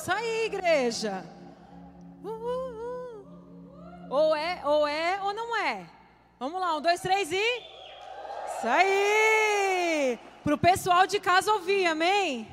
[0.00, 1.26] Isso aí, igreja.
[2.24, 4.06] Uh, uh, uh.
[4.08, 5.86] Ou é, ou é, ou não é.
[6.38, 7.36] Vamos lá, um, dois, três e.
[7.36, 10.18] Isso aí!
[10.42, 12.48] Para o pessoal de casa ouvir, amém?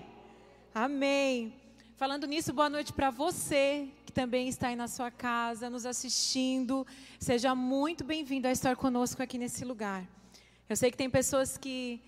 [0.75, 1.53] Amém.
[1.95, 6.85] Falando nisso, boa noite para você que também está aí na sua casa, nos assistindo.
[7.17, 10.03] Seja muito bem-vindo a estar conosco aqui nesse lugar.
[10.67, 12.01] Eu sei que tem pessoas que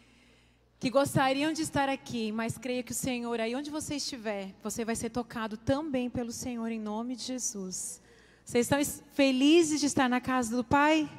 [0.79, 4.85] que gostariam de estar aqui, mas creio que o Senhor, aí onde você estiver, você
[4.85, 8.01] vai ser tocado também pelo Senhor em nome de Jesus.
[8.45, 8.79] Vocês estão
[9.13, 11.09] felizes de estar na casa do Pai?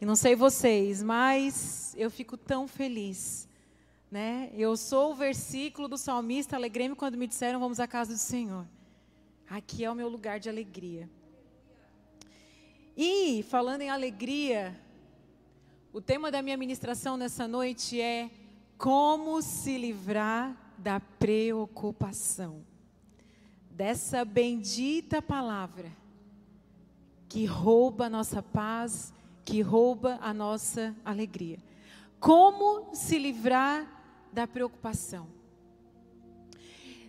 [0.00, 3.46] E não sei vocês, mas eu fico tão feliz.
[4.10, 4.50] Né?
[4.54, 8.66] Eu sou o versículo do salmista, alegrei-me quando me disseram vamos à casa do Senhor.
[9.50, 11.10] Aqui é o meu lugar de alegria.
[12.96, 14.74] E falando em alegria,
[15.92, 18.30] o tema da minha ministração nessa noite é
[18.78, 22.64] como se livrar da preocupação.
[23.70, 25.90] Dessa bendita palavra
[27.28, 29.12] que rouba a nossa paz,
[29.44, 31.58] que rouba a nossa alegria.
[32.20, 35.26] Como se livrar da preocupação?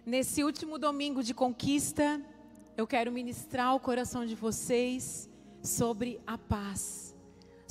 [0.03, 2.19] Nesse último domingo de conquista,
[2.75, 5.29] eu quero ministrar o coração de vocês
[5.61, 7.10] sobre a paz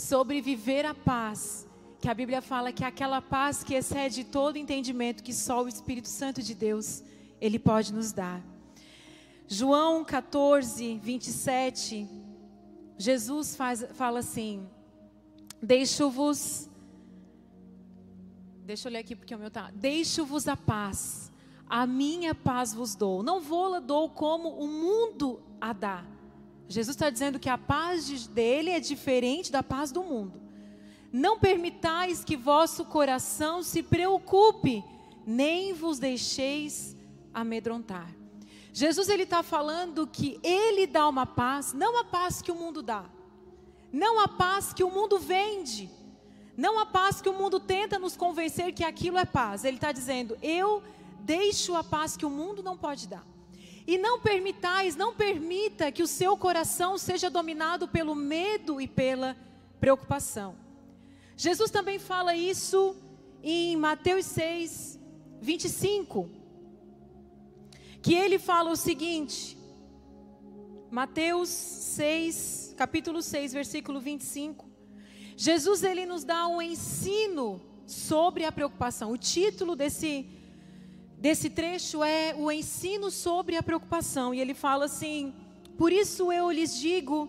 [0.01, 1.69] sobre viver a paz,
[2.01, 5.69] que a Bíblia fala que é aquela paz que excede todo entendimento que só o
[5.69, 7.05] Espírito Santo de Deus
[7.41, 8.43] ele pode nos dar.
[9.47, 12.09] João 14, 27,
[12.97, 14.67] Jesus faz, fala assim:
[15.63, 16.69] Deixo-vos,
[18.65, 19.71] deixa eu ler aqui porque o meu tá.
[19.75, 21.31] Deixo-vos a paz,
[21.69, 23.23] a minha paz vos dou.
[23.23, 26.05] Não vou-la dou como o mundo a dá.
[26.71, 30.41] Jesus está dizendo que a paz dele é diferente da paz do mundo.
[31.13, 34.85] Não permitais que vosso coração se preocupe,
[35.27, 36.97] nem vos deixeis
[37.35, 38.15] amedrontar.
[38.73, 42.83] Jesus ele está falando que ele dá uma paz, não a paz que o mundo
[42.83, 43.05] dá,
[43.93, 45.91] não a paz que o mundo vende,
[46.57, 49.65] não a paz que o mundo tenta nos convencer que aquilo é paz.
[49.65, 50.81] Ele está dizendo: eu
[51.19, 53.27] deixo a paz que o mundo não pode dar.
[53.87, 59.37] E não permitais, não permita que o seu coração seja dominado pelo medo e pela
[59.81, 60.57] preocupação.
[61.37, 62.95] Jesus também fala isso
[63.43, 64.99] em Mateus 6,
[65.41, 66.29] 25.
[68.03, 69.57] Que ele fala o seguinte,
[70.91, 74.69] Mateus 6, capítulo 6, versículo 25.
[75.37, 79.13] Jesus ele nos dá um ensino sobre a preocupação.
[79.13, 80.29] O título desse
[81.21, 84.33] desse trecho é o ensino sobre a preocupação.
[84.33, 85.35] E ele fala assim:
[85.77, 87.29] Por isso eu lhes digo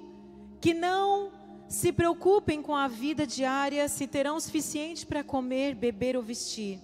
[0.60, 1.32] que não
[1.68, 6.80] se preocupem com a vida diária, se terão o suficiente para comer, beber ou vestir.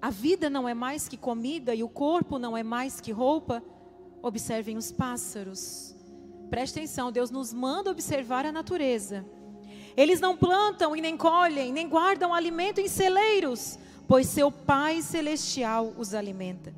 [0.00, 3.62] A vida não é mais que comida e o corpo não é mais que roupa.
[4.22, 5.94] Observem os pássaros.
[6.50, 9.24] Preste atenção, Deus nos manda observar a natureza.
[9.96, 15.92] Eles não plantam e nem colhem, nem guardam alimento em celeiros, pois seu Pai celestial
[15.96, 16.74] os alimenta.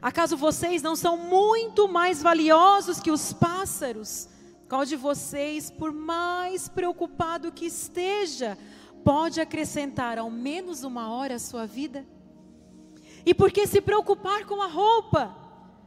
[0.00, 4.28] Acaso vocês não são muito mais valiosos que os pássaros?
[4.68, 8.56] Qual de vocês, por mais preocupado que esteja,
[9.04, 12.06] pode acrescentar ao menos uma hora à sua vida?
[13.26, 15.36] E por que se preocupar com a roupa?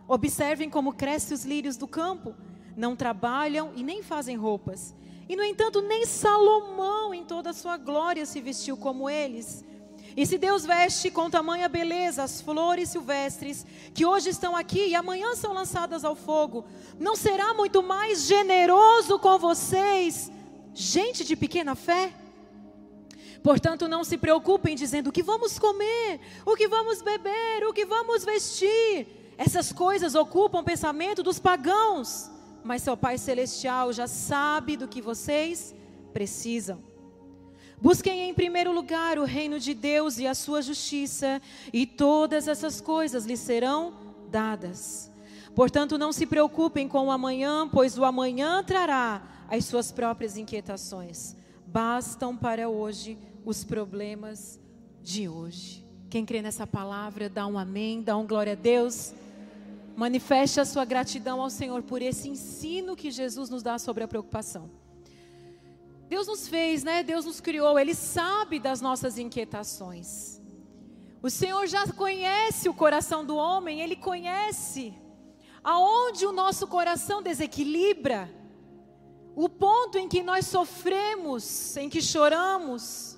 [0.08, 2.36] Observem como crescem os lírios do campo.
[2.76, 4.94] Não trabalham e nem fazem roupas.
[5.28, 9.64] E, no entanto, nem Salomão, em toda a sua glória, se vestiu como eles.
[10.16, 14.96] E se Deus veste com tamanha beleza as flores silvestres, que hoje estão aqui e
[14.96, 16.66] amanhã são lançadas ao fogo,
[17.00, 20.32] não será muito mais generoso com vocês,
[20.74, 22.14] gente de pequena fé?
[23.42, 27.86] Portanto, não se preocupem dizendo o que vamos comer, o que vamos beber, o que
[27.86, 29.34] vamos vestir.
[29.38, 32.30] Essas coisas ocupam o pensamento dos pagãos,
[32.64, 35.76] mas seu Pai Celestial já sabe do que vocês
[36.14, 36.93] precisam.
[37.82, 41.42] Busquem em primeiro lugar o reino de Deus e a sua justiça,
[41.72, 43.94] e todas essas coisas lhes serão
[44.30, 45.12] dadas.
[45.56, 51.36] Portanto, não se preocupem com o amanhã, pois o amanhã trará as suas próprias inquietações.
[51.68, 54.60] Bastam para hoje os problemas
[55.02, 55.86] de hoje.
[56.10, 59.14] Quem crê nessa palavra, dá um amém, dá um glória a Deus.
[59.96, 64.08] Manifeste a sua gratidão ao Senhor por esse ensino que Jesus nos dá sobre a
[64.08, 64.70] preocupação.
[66.14, 67.02] Deus nos fez, né?
[67.02, 70.40] Deus nos criou, Ele sabe das nossas inquietações.
[71.24, 74.94] O Senhor já conhece o coração do homem, Ele conhece
[75.64, 78.30] aonde o nosso coração desequilibra,
[79.36, 83.18] o ponto em que nós sofremos, em que choramos,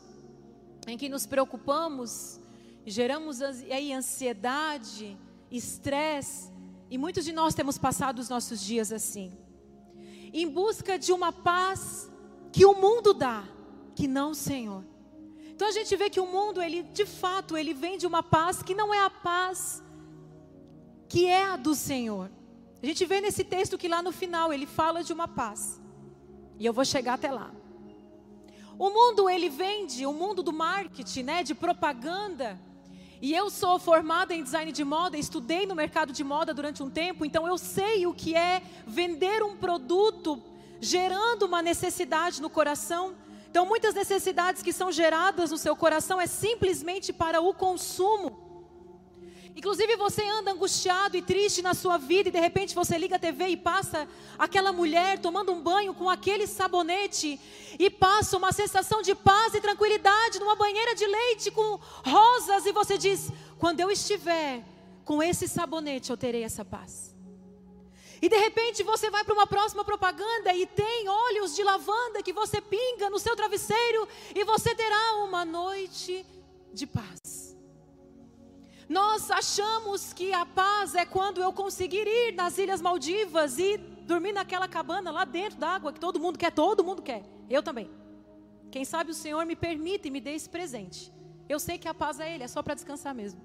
[0.88, 2.40] em que nos preocupamos,
[2.86, 5.18] geramos aí ansiedade,
[5.52, 6.50] estresse.
[6.90, 9.38] E muitos de nós temos passado os nossos dias assim,
[10.32, 12.15] em busca de uma paz
[12.56, 13.44] que o mundo dá,
[13.94, 14.81] que não o Senhor.
[15.54, 18.63] Então a gente vê que o mundo, ele de fato, ele vem de uma paz
[18.63, 19.84] que não é a paz
[21.10, 22.31] que é a do Senhor.
[22.81, 25.81] A gente vê nesse texto que lá no final ele fala de uma paz.
[26.57, 27.52] E eu vou chegar até lá.
[28.80, 32.58] O mundo ele vende, o mundo do marketing, né, de propaganda.
[33.22, 36.90] E eu sou formada em design de moda, estudei no mercado de moda durante um
[36.90, 40.42] tempo, então eu sei o que é vender um produto
[40.86, 43.16] gerando uma necessidade no coração.
[43.50, 48.46] Então, muitas necessidades que são geradas no seu coração é simplesmente para o consumo.
[49.56, 53.20] Inclusive você anda angustiado e triste na sua vida e de repente você liga a
[53.20, 54.06] TV e passa
[54.38, 57.40] aquela mulher tomando um banho com aquele sabonete
[57.80, 62.74] e passa uma sensação de paz e tranquilidade numa banheira de leite com rosas e
[62.74, 64.62] você diz: "Quando eu estiver
[65.06, 67.15] com esse sabonete eu terei essa paz".
[68.25, 72.33] E de repente você vai para uma próxima propaganda e tem óleos de lavanda que
[72.33, 76.25] você pinga no seu travesseiro e você terá uma noite
[76.74, 77.56] de paz.
[78.89, 84.33] Nós achamos que a paz é quando eu conseguir ir nas Ilhas Maldivas e dormir
[84.33, 87.22] naquela cabana lá dentro da água que todo mundo quer, todo mundo quer.
[87.48, 87.92] Eu também.
[88.72, 91.13] Quem sabe o Senhor me permite e me dê esse presente.
[91.48, 93.39] Eu sei que a paz é Ele, é só para descansar mesmo.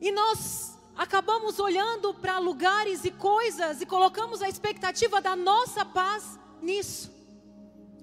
[0.00, 6.38] E nós acabamos olhando para lugares e coisas e colocamos a expectativa da nossa paz
[6.60, 7.10] nisso,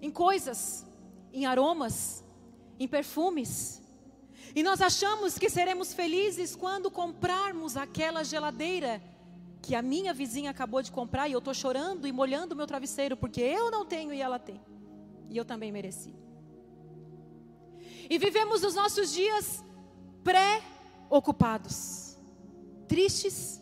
[0.01, 0.85] em coisas,
[1.31, 2.23] em aromas,
[2.79, 3.81] em perfumes.
[4.55, 9.01] E nós achamos que seremos felizes quando comprarmos aquela geladeira
[9.61, 12.65] que a minha vizinha acabou de comprar e eu estou chorando e molhando o meu
[12.65, 14.59] travesseiro porque eu não tenho e ela tem.
[15.29, 16.15] E eu também mereci.
[18.09, 19.63] E vivemos os nossos dias
[20.23, 22.08] pré-ocupados,
[22.89, 23.61] tristes,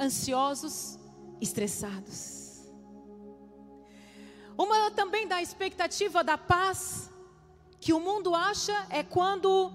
[0.00, 0.98] ansiosos,
[1.40, 2.18] estressados.
[4.56, 7.10] Uma também da expectativa da paz
[7.80, 9.72] que o mundo acha é quando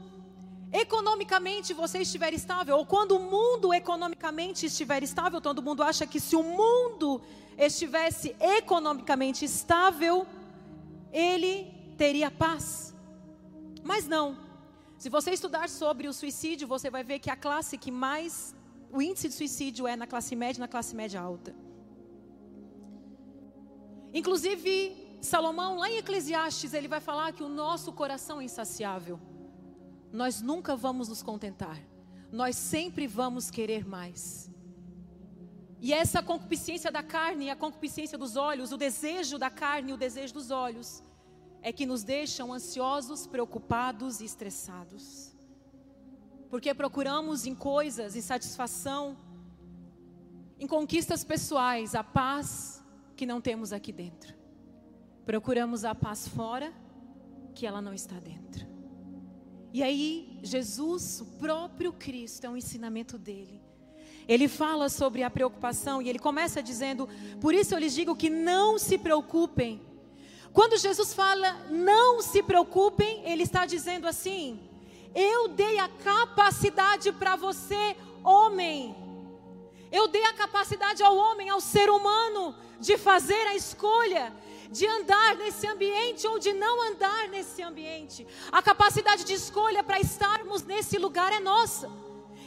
[0.72, 6.20] economicamente você estiver estável, ou quando o mundo economicamente estiver estável, todo mundo acha que
[6.20, 7.22] se o mundo
[7.58, 10.26] estivesse economicamente estável,
[11.12, 11.56] ele
[11.98, 12.94] teria paz.
[13.84, 14.28] Mas não.
[14.98, 18.56] Se você estudar sobre o suicídio, você vai ver que a classe que mais
[18.94, 21.56] o índice de suicídio é na classe média, na classe média alta.
[24.13, 29.19] Inclusive, Salomão, lá em Eclesiastes, ele vai falar que o nosso coração é insaciável
[30.13, 31.81] nós nunca vamos nos contentar.
[32.31, 34.50] Nós sempre vamos querer mais.
[35.81, 39.98] E essa concupiscência da carne, a concupiscência dos olhos, o desejo da carne e o
[39.98, 41.04] desejo dos olhos,
[41.63, 45.32] é que nos deixam ansiosos, preocupados e estressados.
[46.54, 49.18] Porque procuramos em coisas, em satisfação,
[50.60, 52.80] em conquistas pessoais, a paz
[53.16, 54.36] que não temos aqui dentro.
[55.26, 56.72] Procuramos a paz fora,
[57.56, 58.68] que ela não está dentro.
[59.74, 63.60] E aí, Jesus, o próprio Cristo, é um ensinamento dele.
[64.28, 67.10] Ele fala sobre a preocupação e ele começa dizendo:
[67.42, 69.82] Por isso eu lhes digo que não se preocupem.
[70.54, 74.70] Quando Jesus fala não se preocupem, ele está dizendo assim:
[75.15, 78.95] Eu dei a capacidade para você, homem.
[79.92, 84.33] Eu dei a capacidade ao homem, ao ser humano, de fazer a escolha
[84.71, 88.26] de andar nesse ambiente ou de não andar nesse ambiente.
[88.52, 91.92] A capacidade de escolha para estarmos nesse lugar é nossa.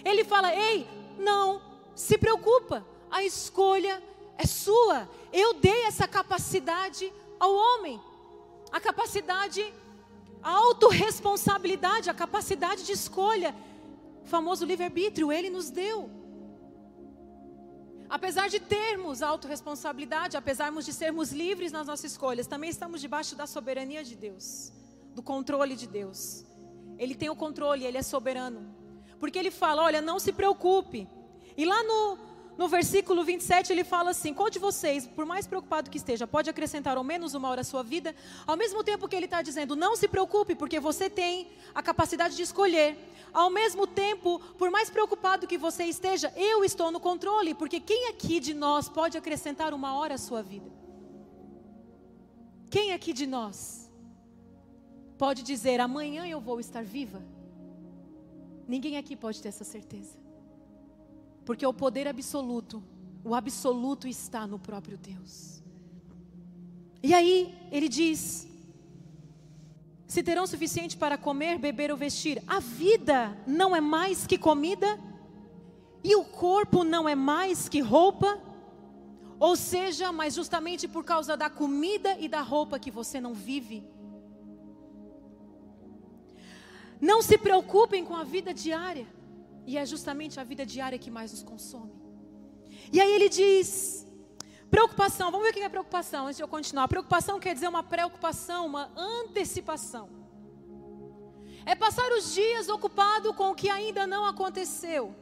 [0.05, 1.63] Ele fala: "Ei, não
[1.95, 2.85] se preocupa.
[3.11, 4.03] A escolha
[4.37, 5.09] é sua.
[5.33, 8.01] Eu dei essa capacidade ao homem.
[8.73, 9.63] A capacidade
[10.47, 13.53] a autorresponsabilidade, a capacidade de escolha,
[14.23, 16.09] o famoso livre-arbítrio, ele nos deu.
[18.09, 23.45] Apesar de termos autorresponsabilidade, apesar de sermos livres nas nossas escolhas, também estamos debaixo da
[23.45, 24.73] soberania de Deus,
[25.17, 26.45] do controle de Deus.
[26.97, 28.73] Ele tem o controle, ele é soberano.
[29.19, 31.09] Porque ele fala: olha, não se preocupe.
[31.57, 32.19] E lá no,
[32.57, 36.49] no versículo 27 ele fala assim: qual de vocês, por mais preocupado que esteja, pode
[36.49, 38.15] acrescentar ao menos uma hora à sua vida?
[38.47, 42.37] Ao mesmo tempo que ele está dizendo: não se preocupe, porque você tem a capacidade
[42.37, 42.97] de escolher.
[43.33, 48.09] Ao mesmo tempo, por mais preocupado que você esteja, eu estou no controle, porque quem
[48.09, 50.71] aqui de nós pode acrescentar uma hora à sua vida?
[52.71, 53.91] Quem aqui de nós
[55.19, 57.23] pode dizer amanhã eu vou estar viva?
[58.67, 60.26] Ninguém aqui pode ter essa certeza.
[61.47, 62.83] Porque o poder absoluto,
[63.25, 65.63] o absoluto está no próprio Deus.
[67.03, 68.47] E aí ele diz:
[70.07, 72.43] se terão suficiente para comer, beber ou vestir.
[72.47, 74.99] A vida não é mais que comida
[76.09, 78.39] E o corpo não é mais que roupa?
[79.41, 83.83] Ou seja, mas justamente por causa da comida e da roupa que você não vive.
[87.01, 89.07] Não se preocupem com a vida diária.
[89.67, 91.93] E é justamente a vida diária que mais nos consome.
[92.93, 94.07] E aí ele diz:
[94.71, 96.87] preocupação, vamos ver o que é preocupação antes de eu continuar.
[96.87, 100.09] Preocupação quer dizer uma preocupação, uma antecipação.
[101.65, 105.15] É passar os dias ocupado com o que ainda não aconteceu.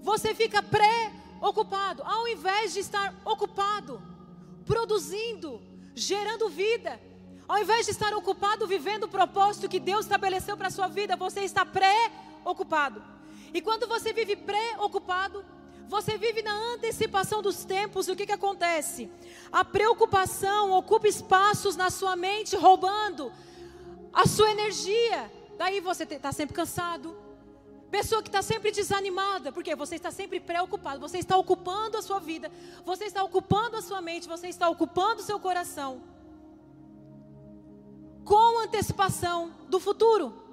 [0.00, 4.00] Você fica pré-ocupado, ao invés de estar ocupado,
[4.64, 5.60] produzindo,
[5.96, 7.00] gerando vida.
[7.48, 11.16] Ao invés de estar ocupado vivendo o propósito que Deus estabeleceu para a sua vida,
[11.16, 13.15] você está pré-ocupado.
[13.52, 15.44] E quando você vive preocupado,
[15.88, 19.10] você vive na antecipação dos tempos, o que, que acontece?
[19.52, 23.32] A preocupação ocupa espaços na sua mente, roubando
[24.12, 25.30] a sua energia.
[25.56, 27.16] Daí você está sempre cansado.
[27.90, 32.18] Pessoa que está sempre desanimada, porque você está sempre preocupado, você está ocupando a sua
[32.18, 32.50] vida,
[32.84, 36.02] você está ocupando a sua mente, você está ocupando o seu coração
[38.24, 40.45] com antecipação do futuro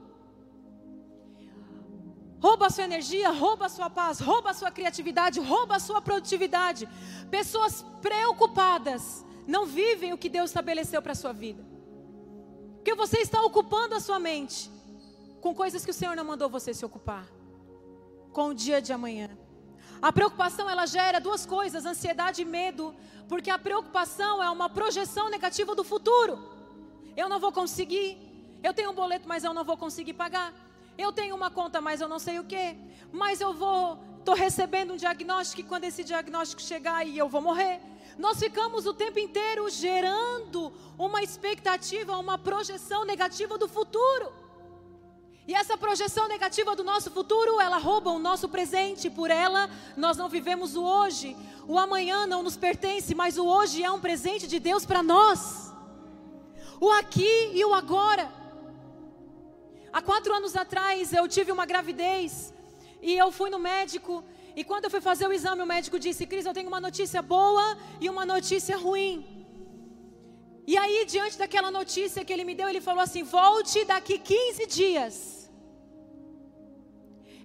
[2.44, 6.02] rouba a sua energia, rouba a sua paz, rouba a sua criatividade, rouba a sua
[6.02, 6.90] produtividade.
[7.32, 11.64] Pessoas preocupadas não vivem o que Deus estabeleceu para a sua vida.
[12.76, 14.70] Porque você está ocupando a sua mente
[15.40, 17.26] com coisas que o Senhor não mandou você se ocupar.
[18.34, 19.30] Com o dia de amanhã.
[20.02, 22.94] A preocupação ela gera duas coisas, ansiedade e medo,
[23.30, 26.34] porque a preocupação é uma projeção negativa do futuro.
[27.16, 28.10] Eu não vou conseguir.
[28.62, 30.54] Eu tenho um boleto, mas eu não vou conseguir pagar.
[30.98, 32.76] Eu tenho uma conta, mas eu não sei o que.
[33.12, 37.80] Mas eu vou, estou recebendo um diagnóstico e quando esse diagnóstico chegar eu vou morrer.
[38.18, 44.32] Nós ficamos o tempo inteiro gerando uma expectativa, uma projeção negativa do futuro.
[45.48, 50.16] E essa projeção negativa do nosso futuro, ela rouba o nosso presente, por ela nós
[50.16, 51.36] não vivemos o hoje.
[51.68, 55.72] O amanhã não nos pertence, mas o hoje é um presente de Deus para nós.
[56.80, 58.43] O aqui e o agora.
[59.98, 62.52] Há quatro anos atrás eu tive uma gravidez
[63.00, 64.24] e eu fui no médico.
[64.56, 67.22] E quando eu fui fazer o exame, o médico disse: Cris, eu tenho uma notícia
[67.22, 67.66] boa
[68.02, 69.14] e uma notícia ruim.
[70.66, 74.66] E aí, diante daquela notícia que ele me deu, ele falou assim: volte daqui 15
[74.66, 75.16] dias.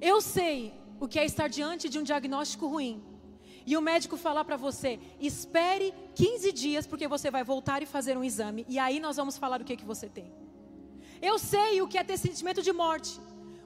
[0.00, 3.04] Eu sei o que é estar diante de um diagnóstico ruim.
[3.66, 8.16] E o médico falar para você: espere 15 dias, porque você vai voltar e fazer
[8.16, 8.64] um exame.
[8.68, 10.32] E aí nós vamos falar o que, que você tem.
[11.20, 13.20] Eu sei o que é ter sentimento de morte.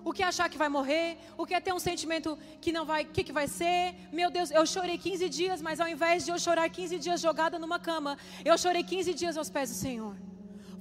[0.05, 2.85] O que é achar que vai morrer, o que é ter um sentimento que não
[2.85, 3.95] vai, o que, que vai ser?
[4.13, 7.57] Meu Deus, eu chorei 15 dias, mas ao invés de eu chorar 15 dias jogada
[7.57, 10.17] numa cama, eu chorei 15 dias aos pés do Senhor.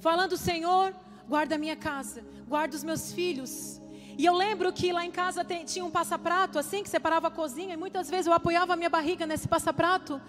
[0.00, 0.92] Falando, Senhor,
[1.28, 3.80] guarda a minha casa, guarda os meus filhos.
[4.18, 7.30] E eu lembro que lá em casa tem, tinha um passaprato assim que separava a
[7.30, 10.20] cozinha, e muitas vezes eu apoiava a minha barriga nesse passaprato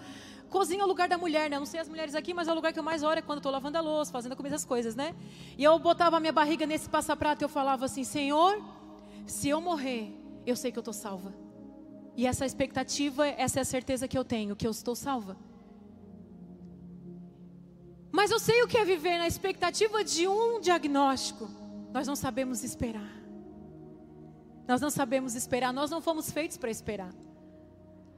[0.50, 1.56] Cozinha é o lugar da mulher, né?
[1.56, 3.22] Eu não sei as mulheres aqui, mas é o lugar que eu mais oro é
[3.22, 5.14] quando estou lavando a louça, fazendo comida, as coisas, né?
[5.58, 8.62] E eu botava a minha barriga nesse passaprato e eu falava assim: Senhor,
[9.26, 10.12] se eu morrer,
[10.46, 11.34] eu sei que eu estou salva.
[12.16, 15.36] E essa expectativa, essa é a certeza que eu tenho, que eu estou salva.
[18.12, 21.50] Mas eu sei o que é viver na expectativa de um diagnóstico.
[21.92, 23.24] Nós não sabemos esperar.
[24.68, 27.12] Nós não sabemos esperar, nós não fomos feitos para esperar.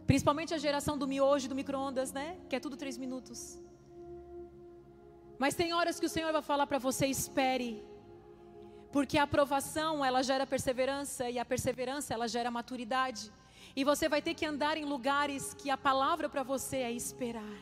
[0.07, 2.37] Principalmente a geração do miojo, do micro-ondas, né?
[2.49, 3.59] Que é tudo três minutos.
[5.39, 7.85] Mas tem horas que o Senhor vai falar para você: espere.
[8.93, 11.29] Porque a aprovação, ela gera perseverança.
[11.29, 13.33] E a perseverança, ela gera maturidade.
[13.75, 17.59] E você vai ter que andar em lugares que a palavra para você é esperar.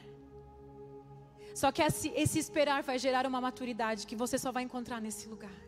[1.55, 5.29] Só que esse, esse esperar vai gerar uma maturidade que você só vai encontrar nesse
[5.29, 5.59] lugar.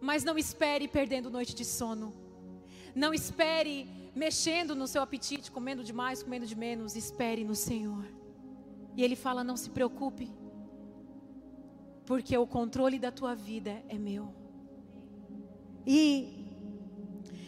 [0.00, 2.12] Mas não espere perdendo noite de sono.
[2.94, 8.04] Não espere mexendo no seu apetite, comendo demais, comendo de menos, espere no Senhor.
[8.96, 10.30] E Ele fala: não se preocupe,
[12.04, 14.34] porque o controle da tua vida é meu.
[15.86, 16.46] E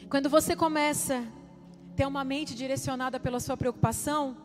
[0.09, 4.37] quando você começa a ter uma mente direcionada pela sua preocupação,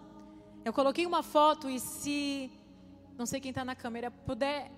[0.65, 2.51] eu coloquei uma foto e se
[3.17, 4.71] não sei quem está na câmera puder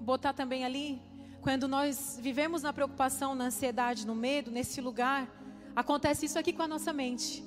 [0.00, 1.00] botar também ali,
[1.40, 5.28] quando nós vivemos na preocupação, na ansiedade, no medo, nesse lugar
[5.74, 7.44] Acontece isso aqui com a nossa mente.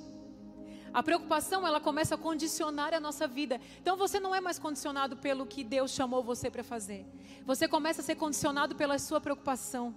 [0.92, 3.60] A preocupação, ela começa a condicionar a nossa vida.
[3.80, 7.06] Então você não é mais condicionado pelo que Deus chamou você para fazer.
[7.44, 9.94] Você começa a ser condicionado pela sua preocupação.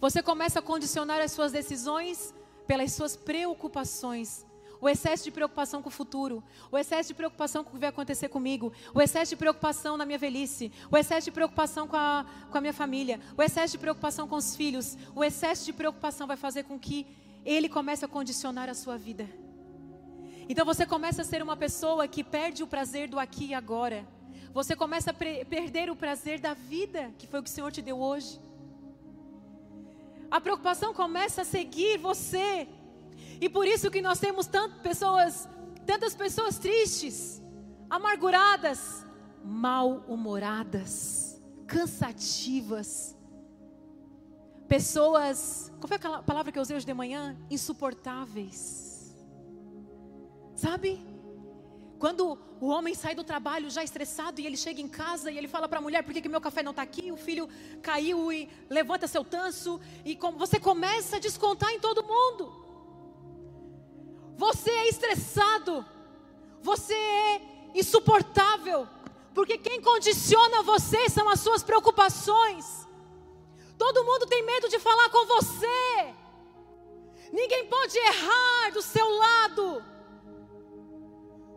[0.00, 2.34] Você começa a condicionar as suas decisões
[2.66, 4.46] pelas suas preocupações.
[4.80, 7.90] O excesso de preocupação com o futuro, o excesso de preocupação com o que vai
[7.90, 12.24] acontecer comigo, o excesso de preocupação na minha velhice, o excesso de preocupação com a,
[12.50, 16.26] com a minha família, o excesso de preocupação com os filhos, o excesso de preocupação
[16.26, 17.06] vai fazer com que
[17.44, 19.28] ele começa a condicionar a sua vida.
[20.48, 24.06] Então você começa a ser uma pessoa que perde o prazer do aqui e agora.
[24.52, 27.80] Você começa a perder o prazer da vida, que foi o que o Senhor te
[27.80, 28.40] deu hoje.
[30.30, 32.68] A preocupação começa a seguir você.
[33.40, 35.48] E por isso que nós temos tantas pessoas,
[35.86, 37.40] tantas pessoas tristes,
[37.88, 39.06] amarguradas,
[39.44, 43.16] mal-humoradas, cansativas.
[44.70, 47.36] Pessoas, qual foi aquela palavra que eu usei hoje de manhã?
[47.50, 49.12] Insuportáveis.
[50.54, 51.04] Sabe?
[51.98, 55.48] Quando o homem sai do trabalho já estressado e ele chega em casa e ele
[55.48, 57.10] fala para a mulher: por que, que meu café não está aqui?
[57.10, 57.48] O filho
[57.82, 59.80] caiu e levanta seu tanso.
[60.04, 62.52] E você começa a descontar em todo mundo.
[64.36, 65.84] Você é estressado.
[66.62, 67.42] Você é
[67.74, 68.86] insuportável.
[69.34, 72.88] Porque quem condiciona você são as suas preocupações.
[73.80, 76.14] Todo mundo tem medo de falar com você.
[77.32, 79.82] Ninguém pode errar do seu lado.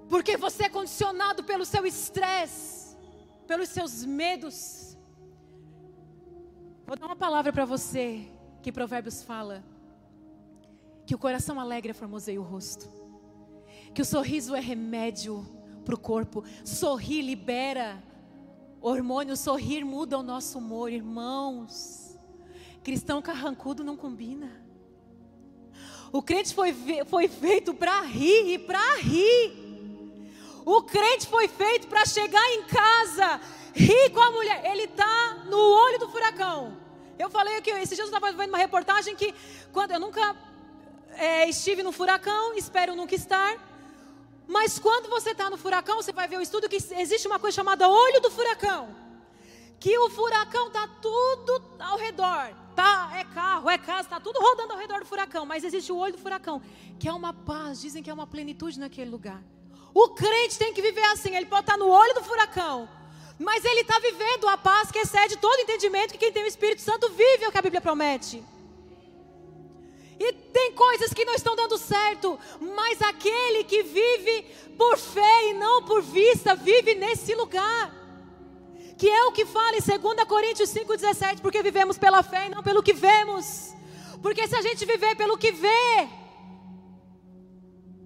[0.07, 2.95] Porque você é condicionado pelo seu estresse,
[3.45, 4.97] pelos seus medos.
[6.87, 8.25] Vou dar uma palavra para você
[8.61, 9.61] que Provérbios fala:
[11.05, 12.89] que o coração alegre formoseia o rosto,
[13.93, 15.45] que o sorriso é remédio
[15.83, 18.01] para o corpo, sorrir libera
[18.79, 22.02] hormônio, sorrir muda o nosso humor, irmãos.
[22.83, 24.61] Cristão carrancudo não combina.
[26.11, 26.75] O crente foi,
[27.07, 29.63] foi feito para rir e para rir.
[30.65, 33.41] O crente foi feito para chegar em casa,
[33.73, 34.63] rir com a mulher.
[34.71, 36.77] Ele está no olho do furacão.
[37.17, 39.33] Eu falei que esses dias eu estava vendo uma reportagem que
[39.71, 40.35] quando eu nunca
[41.11, 43.57] é, estive no furacão, espero nunca estar.
[44.47, 47.55] Mas quando você está no furacão, você vai ver o estudo que existe uma coisa
[47.55, 48.93] chamada olho do furacão.
[49.79, 52.62] Que o furacão está tudo ao redor.
[52.75, 55.45] Tá, é carro, é casa, está tudo rodando ao redor do furacão.
[55.45, 56.61] Mas existe o olho do furacão,
[56.99, 59.43] que é uma paz, dizem que é uma plenitude naquele lugar.
[59.93, 62.89] O crente tem que viver assim, ele pode estar no olho do furacão,
[63.37, 66.81] mas ele está vivendo a paz que excede todo entendimento que quem tem o Espírito
[66.81, 68.43] Santo vive, é o que a Bíblia promete.
[70.19, 74.43] E tem coisas que não estão dando certo, mas aquele que vive
[74.77, 78.02] por fé e não por vista, vive nesse lugar.
[78.97, 82.61] Que é o que fala em 2 Coríntios 5,17, porque vivemos pela fé e não
[82.61, 83.73] pelo que vemos.
[84.21, 86.07] Porque se a gente viver pelo que vê,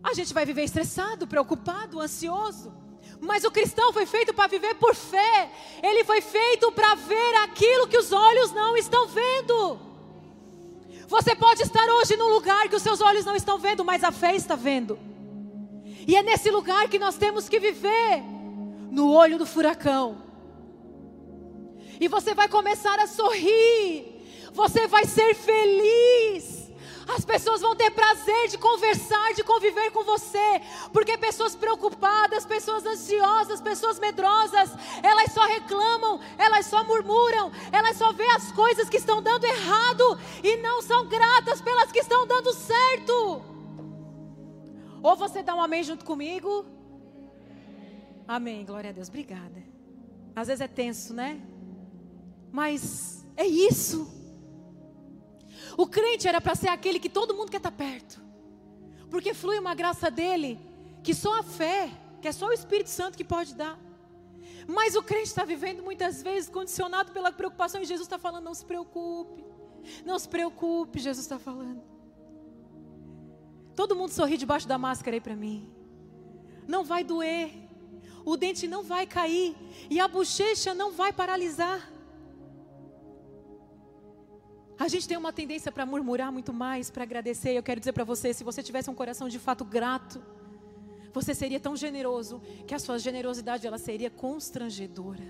[0.04, 2.74] a gente vai viver estressado, preocupado, ansioso.
[3.20, 5.52] Mas o cristão foi feito para viver por fé.
[5.82, 9.80] Ele foi feito para ver aquilo que os olhos não estão vendo.
[11.08, 14.12] Você pode estar hoje num lugar que os seus olhos não estão vendo, mas a
[14.12, 15.00] fé está vendo.
[16.06, 18.22] E é nesse lugar que nós temos que viver
[18.92, 20.27] no olho do furacão.
[22.00, 24.18] E você vai começar a sorrir.
[24.54, 26.68] Você vai ser feliz.
[27.08, 32.86] As pessoas vão ter prazer de conversar, de conviver com você, porque pessoas preocupadas, pessoas
[32.86, 34.70] ansiosas, pessoas medrosas,
[35.02, 40.20] elas só reclamam, elas só murmuram, elas só vê as coisas que estão dando errado
[40.44, 43.42] e não são gratas pelas que estão dando certo.
[45.02, 46.66] Ou você dá um amém junto comigo?
[48.28, 49.64] Amém, glória a Deus, obrigada.
[50.36, 51.40] Às vezes é tenso, né?
[52.52, 54.08] Mas é isso.
[55.78, 58.22] O crente era para ser aquele que todo mundo quer estar tá perto.
[59.10, 60.60] Porque flui uma graça dele
[61.04, 61.90] que só a fé,
[62.22, 63.80] que é só o Espírito Santo que pode dar.
[64.68, 68.54] Mas o crente está vivendo muitas vezes condicionado pela preocupação e Jesus está falando: não
[68.54, 69.46] se preocupe,
[70.06, 71.82] não se preocupe, Jesus está falando.
[73.76, 75.72] Todo mundo sorri debaixo da máscara aí para mim.
[76.68, 77.52] Não vai doer,
[78.26, 79.56] o dente não vai cair
[79.90, 81.90] e a bochecha não vai paralisar.
[84.80, 87.52] A gente tem uma tendência para murmurar muito mais, para agradecer.
[87.52, 90.24] Eu quero dizer para você, se você tivesse um coração de fato grato,
[91.12, 95.28] você seria tão generoso que a sua generosidade ela seria constrangedora.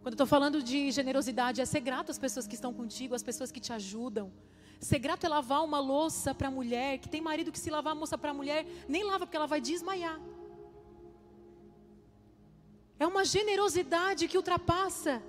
[0.00, 3.22] Quando eu estou falando de generosidade, é ser grato às pessoas que estão contigo, às
[3.22, 4.30] pessoas que te ajudam.
[4.78, 7.94] Ser grato é lavar uma louça para a mulher, que tem marido que se lavar
[7.94, 10.20] a moça para a mulher, nem lava porque ela vai desmaiar.
[12.98, 15.20] É uma generosidade que ultrapassa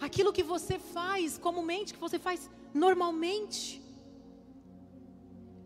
[0.00, 3.82] aquilo que você faz comumente, que você faz normalmente.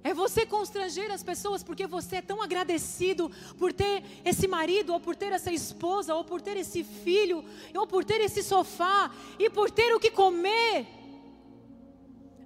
[0.04, 4.98] É você constranger as pessoas porque você é tão agradecido por ter esse marido, ou
[4.98, 9.48] por ter essa esposa, ou por ter esse filho, ou por ter esse sofá, e
[9.48, 10.86] por ter o que comer.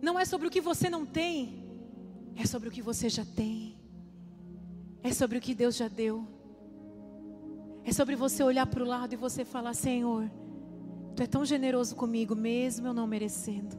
[0.02, 1.64] Não é sobre o que você não tem,
[2.36, 3.80] é sobre o que você já tem,
[5.02, 6.26] é sobre o que Deus já deu,
[7.84, 10.30] é sobre você olhar para o lado e você falar: Senhor.
[11.16, 13.74] Tu é tão generoso comigo, mesmo eu não merecendo.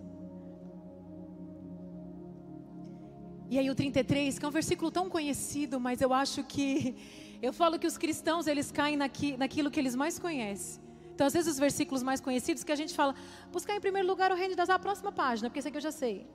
[3.50, 6.96] E aí o 33, que é um versículo tão conhecido, mas eu acho que
[7.42, 10.82] eu falo que os cristãos eles caem naqui, naquilo que eles mais conhecem.
[11.14, 13.16] Então, às vezes, os versículos mais conhecidos que a gente fala,
[13.52, 15.92] buscar em primeiro lugar o reino Deus, a próxima página, porque esse aqui eu já
[15.92, 16.28] sei.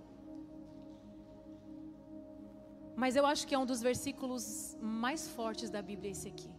[2.97, 6.51] Mas eu acho que é um dos versículos mais fortes da Bíblia esse aqui.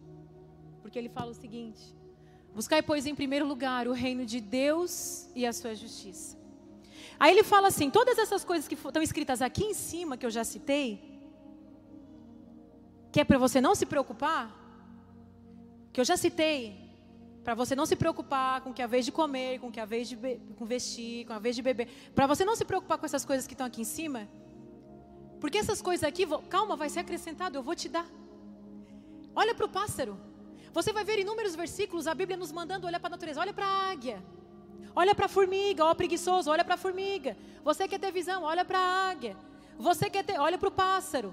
[0.82, 1.82] Porque ele fala o seguinte:
[2.54, 6.38] Buscai, pois, em primeiro lugar o reino de Deus e a sua justiça.
[7.18, 10.30] Aí ele fala assim: todas essas coisas que estão escritas aqui em cima, que eu
[10.30, 11.20] já citei,
[13.10, 14.54] que é para você não se preocupar,
[15.92, 16.84] que eu já citei,
[17.42, 20.08] para você não se preocupar com que a vez de comer, com que a vez
[20.08, 20.16] de
[20.56, 23.48] com vestir, com a vez de beber, para você não se preocupar com essas coisas
[23.48, 24.28] que estão aqui em cima,
[25.40, 28.08] porque essas coisas aqui, calma, vai ser acrescentado, eu vou te dar.
[29.34, 30.33] Olha para o pássaro.
[30.76, 33.40] Você vai ver inúmeros versículos, a Bíblia nos mandando olhar para a natureza.
[33.40, 34.18] Olha para a águia.
[34.96, 37.36] Olha para a formiga, ó preguiçoso, olha para a formiga.
[37.62, 39.36] Você quer ter visão, olha para a águia.
[39.78, 41.32] Você quer ter, olha para o pássaro.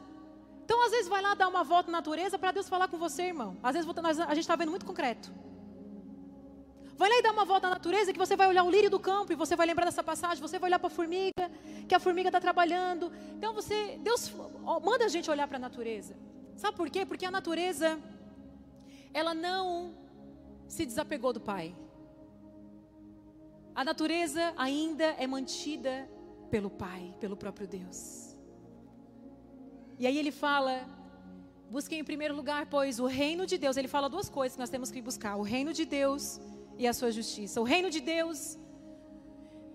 [0.63, 3.23] Então, às vezes, vai lá dar uma volta na natureza para Deus falar com você,
[3.23, 3.57] irmão.
[3.63, 5.31] Às vezes, a gente está vendo muito concreto.
[6.95, 8.99] Vai lá e dá uma volta na natureza que você vai olhar o lírio do
[8.99, 11.49] campo e você vai lembrar dessa passagem, você vai olhar para a formiga,
[11.89, 13.11] que a formiga está trabalhando.
[13.35, 14.31] Então você, Deus
[14.83, 16.15] manda a gente olhar para a natureza.
[16.55, 17.03] Sabe por quê?
[17.03, 17.99] Porque a natureza
[19.13, 19.93] ela não
[20.67, 21.75] se desapegou do Pai.
[23.73, 26.09] A natureza ainda é mantida
[26.49, 28.35] pelo Pai, pelo próprio Deus.
[29.97, 30.85] E aí ele fala:
[31.69, 33.77] busquem em primeiro lugar, pois, o reino de Deus.
[33.77, 36.39] Ele fala duas coisas que nós temos que buscar: o reino de Deus
[36.77, 37.61] e a sua justiça.
[37.61, 38.57] O reino de Deus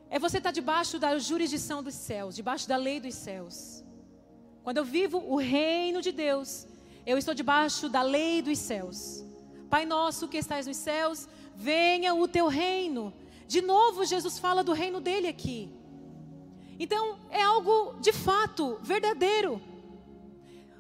[0.09, 3.85] é você estar debaixo da jurisdição dos céus, debaixo da lei dos céus.
[4.63, 6.67] Quando eu vivo o reino de Deus,
[7.05, 9.26] eu estou debaixo da lei dos céus.
[9.69, 13.13] Pai nosso que estás nos céus, venha o teu reino.
[13.47, 15.71] De novo, Jesus fala do reino dele aqui.
[16.79, 19.61] Então, é algo de fato verdadeiro.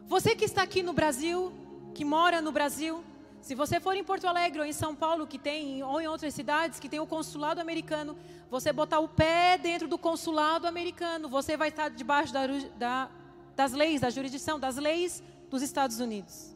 [0.07, 1.53] Você que está aqui no Brasil,
[1.94, 3.03] que mora no Brasil,
[3.40, 6.35] se você for em Porto Alegre ou em São Paulo, que tem, ou em outras
[6.35, 8.16] cidades que tem o consulado americano,
[8.51, 12.46] você botar o pé dentro do consulado americano, você vai estar debaixo da,
[12.77, 13.11] da,
[13.55, 16.56] das leis, da jurisdição, das leis dos Estados Unidos.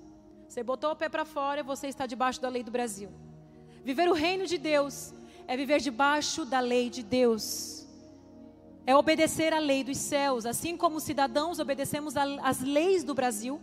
[0.51, 3.09] Você botou o pé para fora, você está debaixo da lei do Brasil.
[3.85, 5.15] Viver o reino de Deus
[5.47, 7.87] é viver debaixo da lei de Deus.
[8.85, 13.61] É obedecer à lei dos céus, assim como cidadãos obedecemos às leis do Brasil,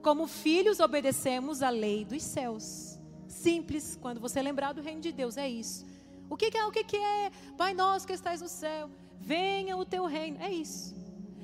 [0.00, 2.96] como filhos obedecemos à lei dos céus.
[3.26, 5.84] Simples, quando você lembrar do reino de Deus, é isso.
[6.30, 6.64] O que, que é?
[6.64, 7.32] O que, que é?
[7.58, 10.40] Pai nosso que estás no céu, venha o teu reino.
[10.40, 10.94] É isso.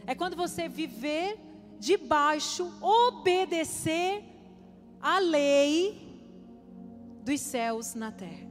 [0.06, 1.36] É quando você viver
[1.80, 4.37] debaixo, obedecer
[5.00, 6.08] a lei
[7.22, 8.48] dos céus na terra.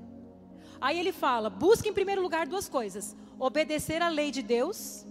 [0.79, 5.05] Aí ele fala: busque em primeiro lugar duas coisas: obedecer à lei de Deus,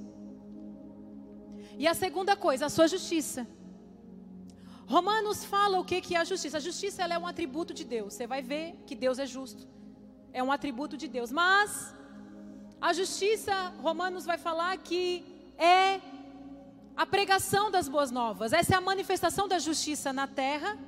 [1.78, 3.46] e a segunda coisa, a sua justiça.
[4.86, 6.58] Romanos fala o que, que é a justiça.
[6.58, 8.14] A justiça é um atributo de Deus.
[8.14, 9.66] Você vai ver que Deus é justo.
[10.32, 11.32] É um atributo de Deus.
[11.32, 11.92] Mas
[12.80, 15.24] a justiça, Romanos vai falar que
[15.58, 16.00] é
[16.96, 18.52] a pregação das boas novas.
[18.52, 20.78] Essa é a manifestação da justiça na terra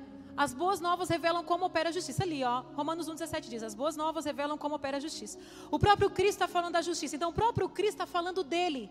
[0.43, 2.23] as boas novas revelam como opera a justiça.
[2.23, 5.37] Ali, ó, Romanos 1,17 diz: As boas novas revelam como opera a justiça.
[5.69, 7.17] O próprio Cristo está falando da justiça.
[7.17, 8.89] Então, o próprio Cristo está falando dele.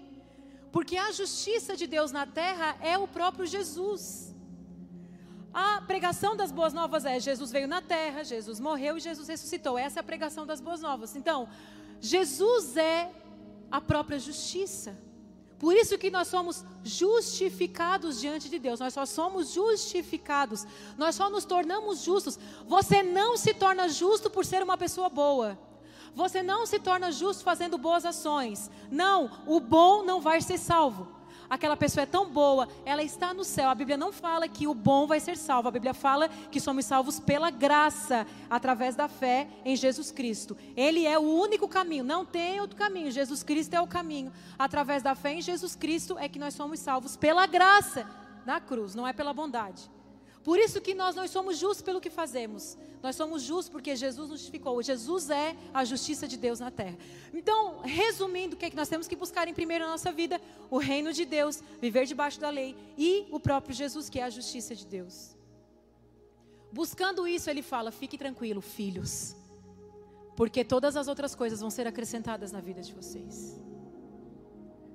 [0.70, 4.34] Porque a justiça de Deus na terra é o próprio Jesus.
[5.50, 9.78] A pregação das boas novas é: Jesus veio na terra, Jesus morreu e Jesus ressuscitou.
[9.78, 11.16] Essa é a pregação das boas novas.
[11.16, 11.48] Então,
[11.98, 13.11] Jesus é
[13.70, 14.94] a própria justiça.
[15.59, 18.79] Por isso que nós somos justificados diante de Deus.
[18.79, 20.64] Nós só somos justificados.
[20.97, 22.38] Nós só nos tornamos justos.
[22.66, 25.59] Você não se torna justo por ser uma pessoa boa.
[26.14, 28.71] Você não se torna justo fazendo boas ações.
[28.90, 31.17] Não, o bom não vai ser salvo
[31.48, 33.70] aquela pessoa é tão boa, ela está no céu.
[33.70, 36.84] A Bíblia não fala que o bom vai ser salvo, a Bíblia fala que somos
[36.84, 40.56] salvos pela graça, através da fé em Jesus Cristo.
[40.76, 43.11] Ele é o único caminho, não tem outro caminho.
[43.11, 44.32] Jesus Cristo é o caminho.
[44.58, 48.06] Através da fé em Jesus Cristo é que nós somos salvos pela graça
[48.44, 49.90] na cruz, não é pela bondade.
[50.48, 52.74] Por isso que nós não somos justos pelo que fazemos.
[53.02, 54.82] Nós somos justos porque Jesus nos justificou.
[54.82, 56.96] Jesus é a justiça de Deus na terra.
[57.34, 60.40] Então, resumindo, o que é que nós temos que buscar em primeiro na nossa vida?
[60.70, 64.30] O reino de Deus, viver debaixo da lei e o próprio Jesus, que é a
[64.30, 65.37] justiça de Deus.
[66.72, 69.37] Buscando isso, ele fala: fique tranquilo, filhos,
[70.34, 73.61] porque todas as outras coisas vão ser acrescentadas na vida de vocês.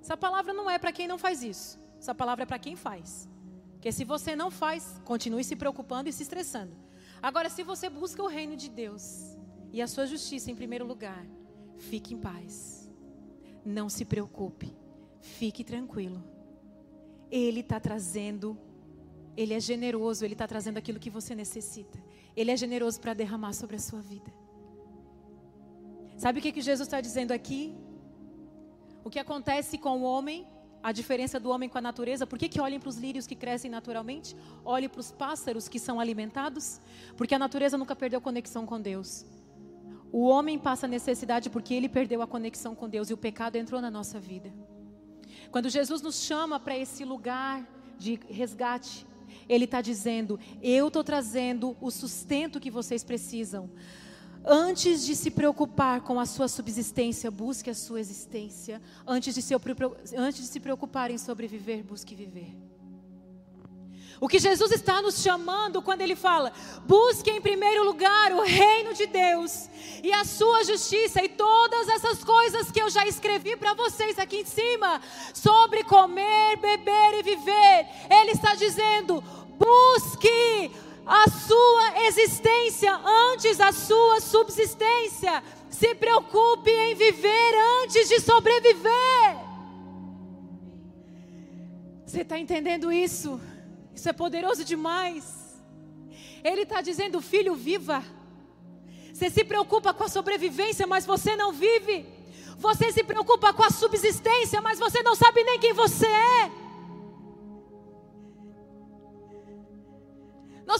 [0.01, 3.29] Essa palavra não é para quem não faz isso, essa palavra é para quem faz.
[3.83, 6.73] Porque se você não faz, continue se preocupando e se estressando.
[7.21, 9.37] Agora, se você busca o reino de Deus
[9.73, 11.27] e a sua justiça em primeiro lugar,
[11.75, 12.89] fique em paz.
[13.65, 14.73] Não se preocupe.
[15.19, 16.23] Fique tranquilo.
[17.29, 18.57] Ele está trazendo,
[19.35, 22.01] Ele é generoso, Ele está trazendo aquilo que você necessita.
[22.37, 24.33] Ele é generoso para derramar sobre a sua vida.
[26.15, 27.75] Sabe o que, que Jesus está dizendo aqui?
[29.03, 30.47] O que acontece com o homem,
[30.83, 33.35] a diferença do homem com a natureza, por que, que olhem para os lírios que
[33.35, 34.35] crescem naturalmente?
[34.65, 36.81] Olhem para os pássaros que são alimentados?
[37.15, 39.25] Porque a natureza nunca perdeu conexão com Deus.
[40.11, 43.81] O homem passa necessidade porque ele perdeu a conexão com Deus e o pecado entrou
[43.81, 44.53] na nossa vida.
[45.49, 47.65] Quando Jesus nos chama para esse lugar
[47.97, 49.07] de resgate,
[49.47, 53.69] Ele está dizendo: Eu estou trazendo o sustento que vocês precisam.
[54.45, 58.81] Antes de se preocupar com a sua subsistência, busque a sua existência.
[59.07, 59.53] Antes de se,
[60.17, 62.53] antes de se preocupar em sobreviver, busque viver.
[64.19, 66.51] O que Jesus está nos chamando quando Ele fala:
[66.85, 69.69] busque em primeiro lugar o reino de Deus
[70.03, 74.37] e a sua justiça e todas essas coisas que eu já escrevi para vocês aqui
[74.37, 75.01] em cima
[75.33, 77.87] sobre comer, beber e viver.
[78.09, 79.23] Ele está dizendo:
[79.57, 80.71] busque
[81.05, 85.43] a sua existência antes da sua subsistência.
[85.69, 89.37] Se preocupe em viver antes de sobreviver.
[92.05, 93.41] Você está entendendo isso?
[93.93, 95.57] Isso é poderoso demais.
[96.43, 98.03] Ele está dizendo, filho, viva.
[99.13, 102.05] Você se preocupa com a sobrevivência, mas você não vive.
[102.57, 106.62] Você se preocupa com a subsistência, mas você não sabe nem quem você é.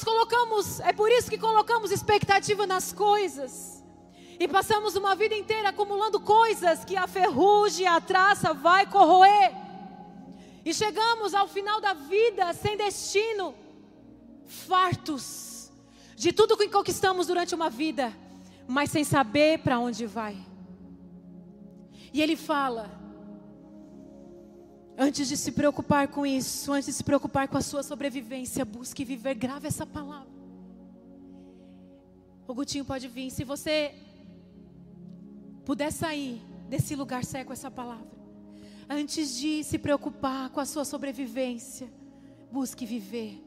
[0.03, 3.83] Colocamos, é por isso que colocamos expectativa nas coisas.
[4.39, 9.51] E passamos uma vida inteira acumulando coisas que a ferrugem, a traça vai corroer.
[10.65, 13.53] E chegamos ao final da vida sem destino,
[14.45, 15.71] fartos
[16.15, 18.13] de tudo que conquistamos durante uma vida,
[18.67, 20.37] mas sem saber para onde vai.
[22.13, 23.02] E ele fala:
[24.97, 29.03] antes de se preocupar com isso, antes de se preocupar com a sua sobrevivência, busque
[29.03, 30.31] viver, grave essa palavra.
[32.47, 33.95] O Gutinho pode vir, se você
[35.65, 38.11] puder sair desse lugar, saia com essa palavra.
[38.89, 41.87] Antes de se preocupar com a sua sobrevivência,
[42.51, 43.41] busque viver.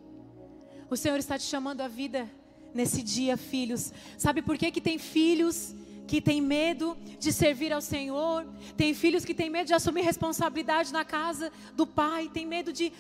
[0.89, 2.31] O Senhor está te chamando à vida
[2.73, 3.93] nesse dia, filhos.
[4.17, 5.75] Sabe por que, que tem filhos
[6.07, 8.47] que têm medo de servir ao Senhor?
[8.77, 12.93] Tem filhos que têm medo de assumir responsabilidade na casa do pai, tem medo de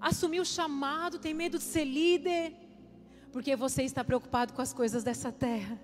[0.00, 2.54] assumir o chamado, tem medo de ser líder,
[3.32, 5.80] porque você está preocupado com as coisas dessa terra.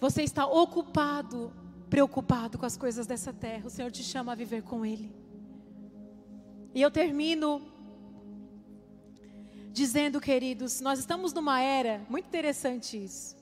[0.00, 1.52] Você está ocupado
[1.92, 3.66] preocupado com as coisas dessa terra.
[3.66, 5.14] O Senhor te chama a viver com Ele.
[6.74, 7.60] E eu termino
[9.70, 13.36] dizendo, queridos, nós estamos numa era, muito interessante isso.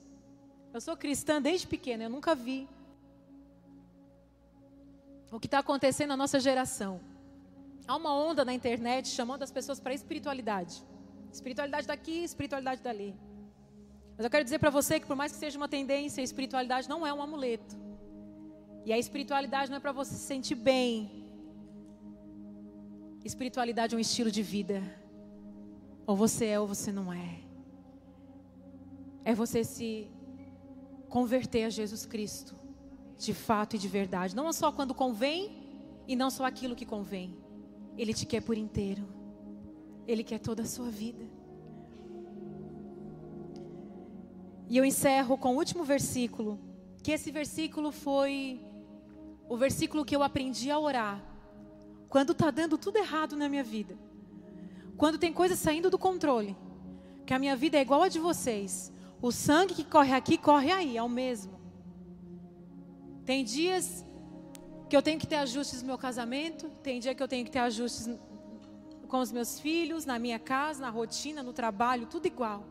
[0.73, 2.67] Eu sou cristã desde pequena, eu nunca vi
[5.29, 6.99] o que está acontecendo na nossa geração.
[7.87, 10.83] Há uma onda na internet chamando as pessoas para espiritualidade.
[11.31, 13.15] Espiritualidade daqui, espiritualidade dali.
[14.15, 16.87] Mas eu quero dizer para você que, por mais que seja uma tendência, a espiritualidade
[16.87, 17.75] não é um amuleto.
[18.85, 21.25] E a espiritualidade não é para você se sentir bem.
[23.23, 24.81] Espiritualidade é um estilo de vida.
[26.05, 27.39] Ou você é ou você não é.
[29.23, 30.09] É você se
[31.11, 32.55] converter a Jesus Cristo,
[33.17, 34.33] de fato e de verdade.
[34.33, 35.61] Não só quando convém
[36.07, 37.37] e não só aquilo que convém.
[37.97, 39.05] Ele te quer por inteiro.
[40.07, 41.25] Ele quer toda a sua vida.
[44.69, 46.57] E eu encerro com o último versículo,
[47.03, 48.65] que esse versículo foi
[49.49, 51.21] o versículo que eu aprendi a orar.
[52.07, 53.97] Quando está dando tudo errado na minha vida.
[54.95, 56.55] Quando tem coisas saindo do controle.
[57.25, 58.93] Que a minha vida é igual a de vocês.
[59.21, 61.59] O sangue que corre aqui, corre aí, é o mesmo.
[63.25, 64.03] Tem dias
[64.89, 66.69] que eu tenho que ter ajustes no meu casamento.
[66.81, 68.09] Tem dia que eu tenho que ter ajustes
[69.07, 72.63] com os meus filhos, na minha casa, na rotina, no trabalho, tudo igual.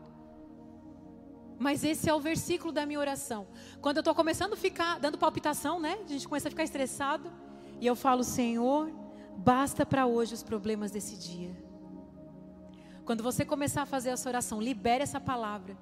[1.57, 3.47] Mas esse é o versículo da minha oração.
[3.79, 5.99] Quando eu estou começando a ficar, dando palpitação, né?
[6.03, 7.31] A gente começa a ficar estressado.
[7.79, 8.91] E eu falo, Senhor,
[9.37, 11.55] basta para hoje os problemas desse dia.
[13.05, 15.77] Quando você começar a fazer essa oração, libere essa palavra.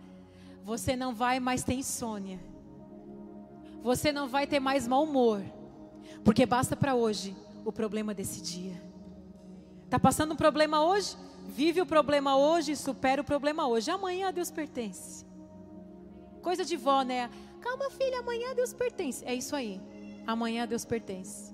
[0.63, 2.39] Você não vai mais ter insônia.
[3.81, 5.41] Você não vai ter mais mau humor.
[6.23, 8.81] Porque basta para hoje o problema desse dia.
[9.85, 11.15] Está passando um problema hoje?
[11.47, 13.89] Vive o problema hoje supera o problema hoje.
[13.89, 15.25] Amanhã a Deus pertence.
[16.41, 17.29] Coisa de vó, né?
[17.59, 19.25] Calma, filha, amanhã Deus pertence.
[19.25, 19.81] É isso aí.
[20.27, 21.53] Amanhã Deus pertence.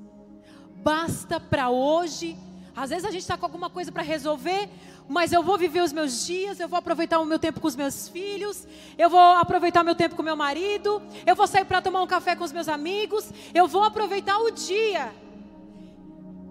[0.83, 2.37] Basta para hoje.
[2.75, 4.69] Às vezes a gente está com alguma coisa para resolver,
[5.07, 7.75] mas eu vou viver os meus dias, eu vou aproveitar o meu tempo com os
[7.75, 12.01] meus filhos, eu vou aproveitar meu tempo com meu marido, eu vou sair para tomar
[12.01, 15.13] um café com os meus amigos, eu vou aproveitar o dia.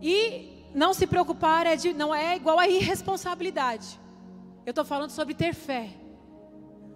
[0.00, 3.98] E não se preocupar é de, não é igual a irresponsabilidade.
[4.64, 5.90] Eu estou falando sobre ter fé.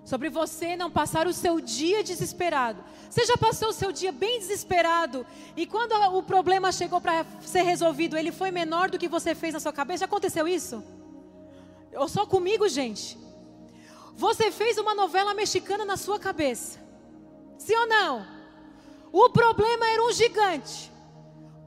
[0.05, 2.83] Sobre você não passar o seu dia desesperado.
[3.11, 7.62] Você já passou o seu dia bem desesperado e quando o problema chegou para ser
[7.62, 10.01] resolvido, ele foi menor do que você fez na sua cabeça?
[10.01, 10.83] Já aconteceu isso?
[11.94, 13.18] Ou só comigo, gente?
[14.14, 16.81] Você fez uma novela mexicana na sua cabeça.
[17.57, 18.27] Sim ou não?
[19.12, 20.92] O problema era um gigante.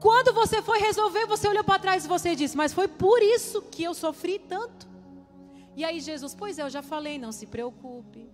[0.00, 3.62] Quando você foi resolver, você olhou para trás e você disse: Mas foi por isso
[3.62, 4.92] que eu sofri tanto.
[5.74, 8.28] E aí Jesus, pois é, eu já falei, não se preocupe.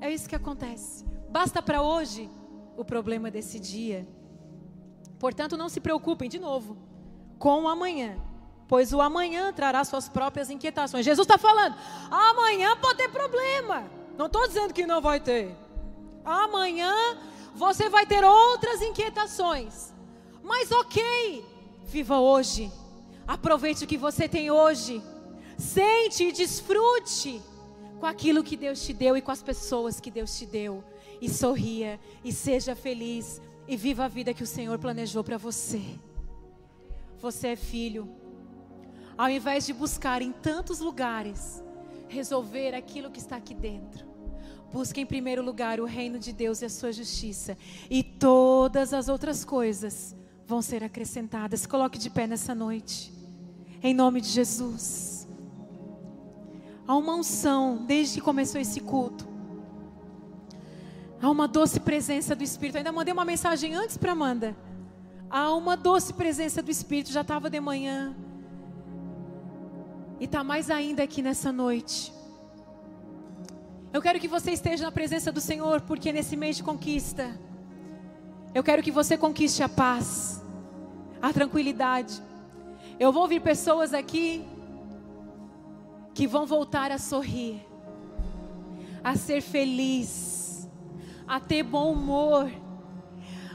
[0.00, 1.04] É isso que acontece.
[1.30, 2.28] Basta para hoje
[2.76, 4.06] o problema desse dia.
[5.18, 6.76] Portanto, não se preocupem de novo
[7.38, 8.20] com o amanhã,
[8.68, 11.04] pois o amanhã trará suas próprias inquietações.
[11.04, 11.76] Jesus está falando,
[12.10, 13.84] amanhã pode ter problema.
[14.16, 15.54] Não estou dizendo que não vai ter.
[16.24, 16.94] Amanhã
[17.54, 19.92] você vai ter outras inquietações.
[20.42, 21.44] Mas ok,
[21.84, 22.70] viva hoje.
[23.26, 25.02] Aproveite o que você tem hoje.
[25.56, 27.40] Sente e desfrute
[28.00, 30.82] com aquilo que Deus te deu e com as pessoas que Deus te deu.
[31.20, 35.80] E sorria e seja feliz e viva a vida que o Senhor planejou para você.
[37.18, 38.21] Você é filho.
[39.16, 41.62] Ao invés de buscar em tantos lugares
[42.08, 44.06] resolver aquilo que está aqui dentro,
[44.72, 47.56] busque em primeiro lugar o reino de Deus e a sua justiça,
[47.90, 51.66] e todas as outras coisas vão ser acrescentadas.
[51.66, 53.12] Coloque de pé nessa noite,
[53.82, 55.28] em nome de Jesus.
[56.86, 59.26] Há uma unção desde que começou esse culto.
[61.20, 62.76] Há uma doce presença do Espírito.
[62.76, 64.56] Eu ainda mandei uma mensagem antes para Amanda.
[65.30, 67.12] Há uma doce presença do Espírito.
[67.12, 68.16] Já estava de manhã.
[70.20, 72.12] E está mais ainda aqui nessa noite.
[73.92, 77.38] Eu quero que você esteja na presença do Senhor, porque nesse mês de conquista,
[78.54, 80.42] eu quero que você conquiste a paz,
[81.20, 82.22] a tranquilidade.
[82.98, 84.46] Eu vou ouvir pessoas aqui
[86.14, 87.60] que vão voltar a sorrir,
[89.04, 90.68] a ser feliz,
[91.26, 92.50] a ter bom humor.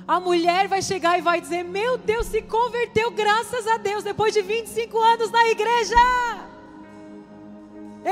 [0.08, 4.34] A mulher vai chegar e vai dizer: Meu Deus, se converteu, graças a Deus, depois
[4.34, 5.96] de 25 anos na igreja.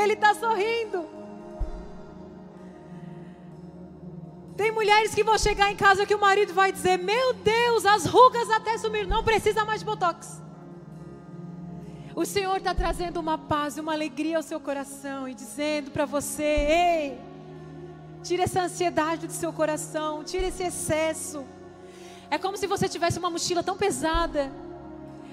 [0.02, 1.08] Ele está sorrindo.
[4.58, 8.06] Tem mulheres que vão chegar em casa que o marido vai dizer: Meu Deus, as
[8.06, 10.42] rugas até sumiram, não precisa mais de botox.
[12.16, 16.06] O Senhor está trazendo uma paz e uma alegria ao seu coração e dizendo para
[16.06, 17.20] você: ei,
[18.24, 21.46] tire essa ansiedade do seu coração, tire esse excesso.
[22.30, 24.52] É como se você tivesse uma mochila tão pesada.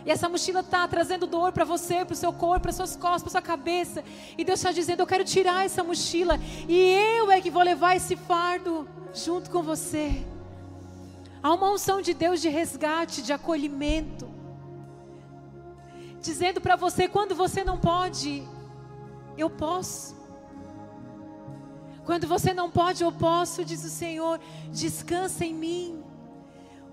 [0.04, 3.22] E essa mochila está trazendo dor para você, para o seu corpo, para suas costas,
[3.22, 4.04] para sua cabeça.
[4.36, 6.38] E Deus está dizendo: Eu quero tirar essa mochila.
[6.68, 6.76] E
[7.18, 10.24] eu é que vou levar esse fardo junto com você.
[11.42, 14.32] Há uma unção de Deus de resgate, de acolhimento
[16.22, 18.48] dizendo para você: quando você não pode,
[19.36, 20.16] eu posso.
[22.04, 26.01] Quando você não pode, eu posso, diz o Senhor, descansa em mim.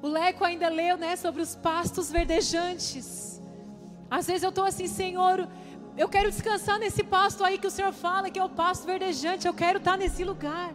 [0.01, 3.41] O Leco ainda leu, né, sobre os pastos verdejantes.
[4.09, 5.47] Às vezes eu estou assim, Senhor,
[5.97, 9.47] eu quero descansar nesse pasto aí que o Senhor fala, que é o pasto verdejante.
[9.47, 10.73] Eu quero estar nesse lugar.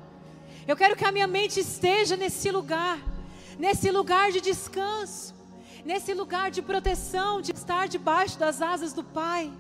[0.67, 2.99] Eu quero que a minha mente esteja nesse lugar,
[3.59, 5.35] nesse lugar de descanso
[5.85, 9.53] nesse lugar de proteção, de estar debaixo das asas do Pai.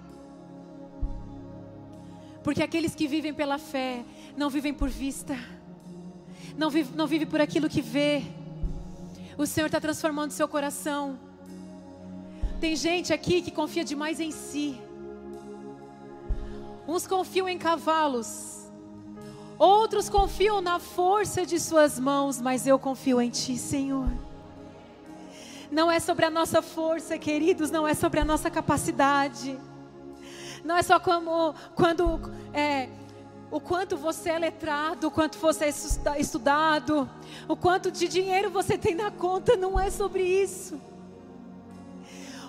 [2.42, 4.04] Porque aqueles que vivem pela fé
[4.36, 5.36] não vivem por vista,
[6.56, 8.22] não vivem não vive por aquilo que vê.
[9.36, 11.18] O Senhor está transformando seu coração.
[12.60, 14.80] Tem gente aqui que confia demais em si.
[16.86, 18.70] Uns confiam em cavalos,
[19.58, 24.08] outros confiam na força de suas mãos, mas eu confio em Ti, Senhor.
[25.70, 29.58] Não é sobre a nossa força, queridos, não é sobre a nossa capacidade.
[30.62, 32.20] Não é só como quando
[32.52, 32.88] é,
[33.54, 37.08] o quanto você é letrado, o quanto você é estudado,
[37.46, 40.80] o quanto de dinheiro você tem na conta, não é sobre isso.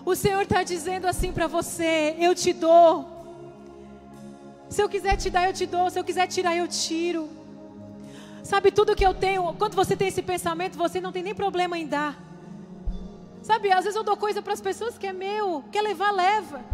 [0.03, 3.07] O Senhor está dizendo assim para você: eu te dou.
[4.67, 5.91] Se eu quiser te dar, eu te dou.
[5.91, 7.29] Se eu quiser tirar, eu tiro.
[8.41, 9.53] Sabe tudo que eu tenho?
[9.59, 12.19] Quando você tem esse pensamento, você não tem nem problema em dar.
[13.43, 16.65] Sabe, às vezes eu dou coisa para as pessoas que é meu, quer levar, leva.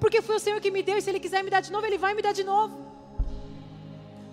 [0.00, 1.86] Porque foi o Senhor que me deu, e se Ele quiser me dar de novo,
[1.86, 2.91] Ele vai me dar de novo.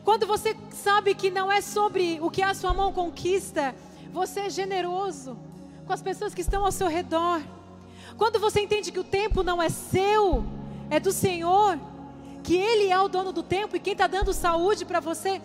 [0.10, 3.76] Quando você sabe que não é sobre o que a sua mão conquista,
[4.12, 5.38] você é generoso
[5.86, 7.39] com as pessoas que estão ao seu redor.
[8.18, 10.43] Quando você entende que o tempo não é seu,
[10.89, 11.80] é do Senhor,
[12.41, 15.39] que Ele é o dono do tempo e quem está dando saúde para você,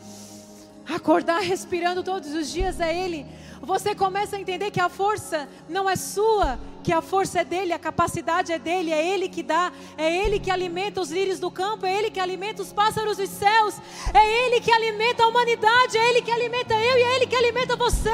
[0.89, 3.26] Acordar respirando todos os dias é Ele.
[3.64, 7.72] Você começa a entender que a força não é sua, que a força é dele,
[7.72, 11.51] a capacidade é dele, é ele que dá, é ele que alimenta os lírios do
[11.51, 13.74] campo, é ele que alimenta os pássaros dos céus,
[14.12, 17.37] é ele que alimenta a humanidade, é ele que alimenta eu e é ele que
[17.37, 18.11] alimenta você.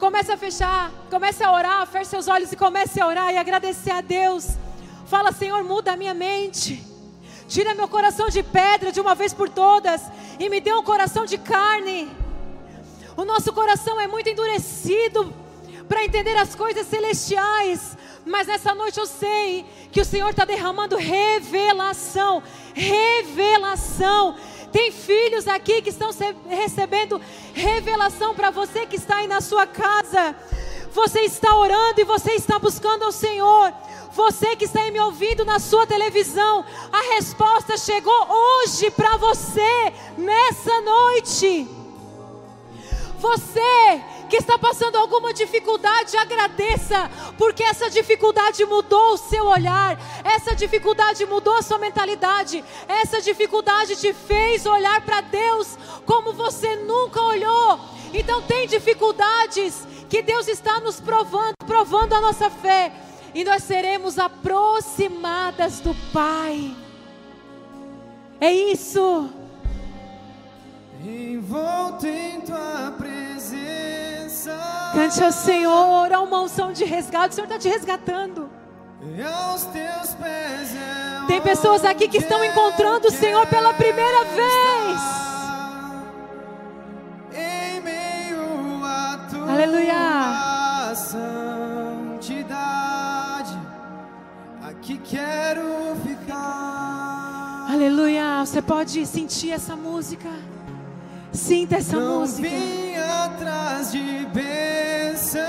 [0.00, 3.92] Comece a fechar, comece a orar, feche seus olhos e comece a orar e agradecer
[3.92, 4.56] a Deus.
[5.06, 6.91] Fala, Senhor, muda a minha mente.
[7.52, 10.00] Tira meu coração de pedra de uma vez por todas
[10.40, 12.10] e me dê um coração de carne.
[13.14, 15.34] O nosso coração é muito endurecido
[15.86, 17.94] para entender as coisas celestiais.
[18.24, 22.42] Mas nessa noite eu sei que o Senhor está derramando revelação.
[22.72, 24.34] Revelação.
[24.72, 26.08] Tem filhos aqui que estão
[26.48, 27.20] recebendo
[27.52, 30.34] revelação para você que está aí na sua casa.
[30.92, 33.72] Você está orando e você está buscando ao Senhor.
[34.12, 39.92] Você que está aí me ouvindo na sua televisão, a resposta chegou hoje para você,
[40.18, 41.66] nessa noite.
[43.18, 50.54] Você que está passando alguma dificuldade, agradeça, porque essa dificuldade mudou o seu olhar, essa
[50.54, 57.20] dificuldade mudou a sua mentalidade, essa dificuldade te fez olhar para Deus como você nunca
[57.22, 57.80] olhou.
[58.12, 62.92] Então, tem dificuldades que Deus está nos provando, provando a nossa fé,
[63.34, 66.76] e nós seremos aproximadas do Pai.
[68.38, 69.30] É isso
[71.02, 74.52] envolto em tua presença.
[74.92, 78.50] Cante ao Senhor, há uma unção de resgate, o Senhor está te resgatando.
[81.22, 85.00] é Tem pessoas aqui que estão encontrando o Senhor pela primeira vez.
[87.34, 88.01] Em a
[89.48, 90.94] Aleluia.
[92.22, 93.58] santidade,
[94.62, 97.66] aqui quero ficar.
[97.70, 98.44] Aleluia.
[98.44, 100.28] Você pode sentir essa música.
[101.32, 102.48] Sinta essa não música.
[102.48, 105.42] vim atrás de bênçãos.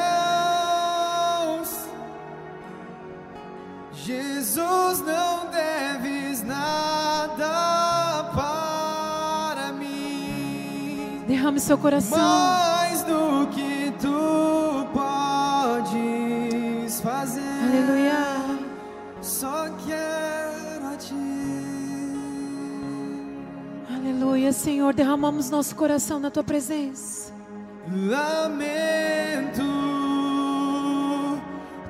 [3.93, 11.23] Jesus, não deves nada para mim.
[11.27, 12.17] Derrame seu coração.
[12.17, 13.72] Mais do que
[17.73, 18.59] Aleluia.
[19.19, 21.15] Só quero a ti.
[23.95, 24.93] Aleluia, Senhor.
[24.93, 27.33] Derramamos nosso coração na tua presença.
[27.91, 29.63] Lamento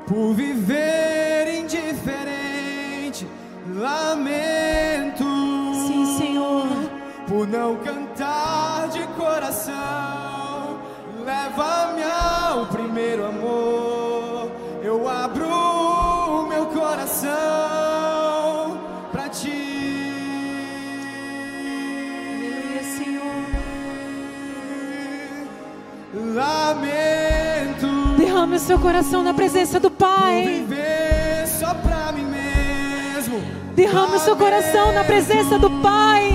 [0.08, 3.28] por viver indiferente.
[3.76, 5.26] Lamento
[5.86, 6.66] Sim, Senhor.
[7.28, 10.33] por não cantar de coração.
[28.54, 30.45] Derrame o seu coração na presença do Pai.
[30.45, 33.41] viver só pra mim mesmo.
[33.76, 36.33] Derrame o seu coração na presença do Pai.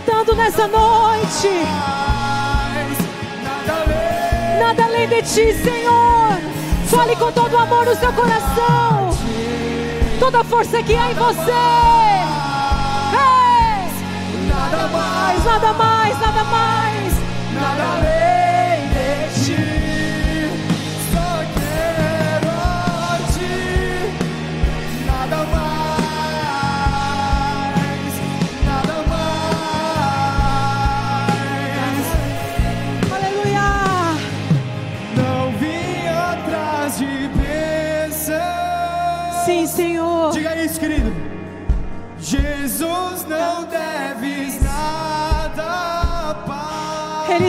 [0.00, 1.48] Resgatando nessa noite.
[4.58, 6.38] nada além de ti, Senhor.
[6.86, 9.10] Fale com todo o amor no seu coração.
[10.18, 11.50] Toda a força que há em você.
[13.12, 14.48] Ei!
[14.48, 16.89] nada Mais, nada mais, nada mais.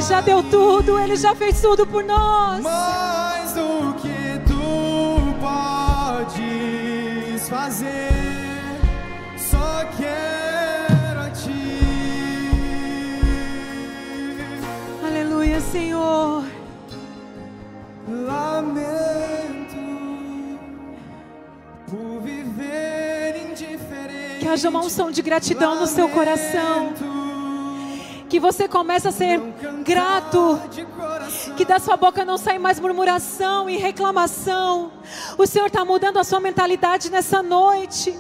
[0.02, 2.60] Ele já deu tudo, Ele já fez tudo por nós.
[2.64, 5.22] Mais do que tu
[6.26, 8.10] podes fazer,
[9.38, 12.49] só quero a ti.
[15.06, 16.45] Aleluia, Senhor.
[18.10, 19.76] Lamento
[21.88, 24.39] por viver indiferente.
[24.39, 25.88] Que haja uma unção de gratidão Lamento.
[25.91, 26.91] no seu coração.
[28.32, 29.41] Que você comece a ser
[29.84, 30.57] grato.
[31.57, 34.93] Que da sua boca não saia mais murmuração e reclamação.
[35.38, 38.17] O Senhor está mudando a sua mentalidade nessa noite.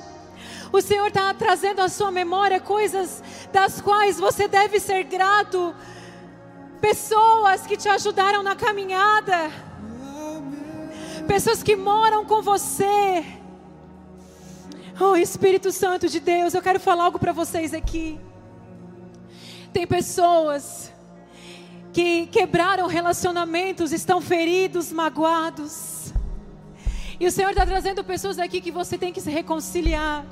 [0.69, 5.73] O Senhor está trazendo à sua memória coisas das quais você deve ser grato.
[6.81, 9.49] Pessoas que te ajudaram na caminhada.
[11.25, 13.23] Pessoas que moram com você.
[14.99, 18.19] Oh Espírito Santo de Deus, eu quero falar algo para vocês aqui.
[19.73, 20.91] Tem pessoas
[21.93, 26.13] que quebraram relacionamentos, estão feridos, magoados.
[27.19, 30.25] E o Senhor está trazendo pessoas aqui que você tem que se reconciliar.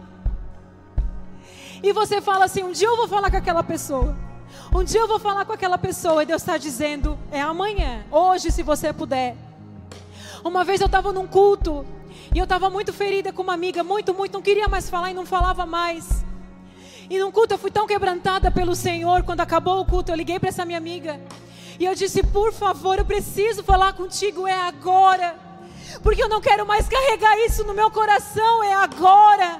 [1.83, 4.17] E você fala assim: um dia eu vou falar com aquela pessoa.
[4.73, 6.23] Um dia eu vou falar com aquela pessoa.
[6.23, 9.35] E Deus está dizendo: é amanhã, hoje, se você puder.
[10.43, 11.85] Uma vez eu estava num culto.
[12.33, 15.13] E eu estava muito ferida com uma amiga, muito, muito, não queria mais falar e
[15.15, 16.23] não falava mais.
[17.09, 20.37] E num culto eu fui tão quebrantada pelo Senhor, quando acabou o culto, eu liguei
[20.39, 21.19] para essa minha amiga.
[21.79, 25.35] E eu disse: Por favor, eu preciso falar contigo, é agora.
[26.03, 29.59] Porque eu não quero mais carregar isso no meu coração, é agora.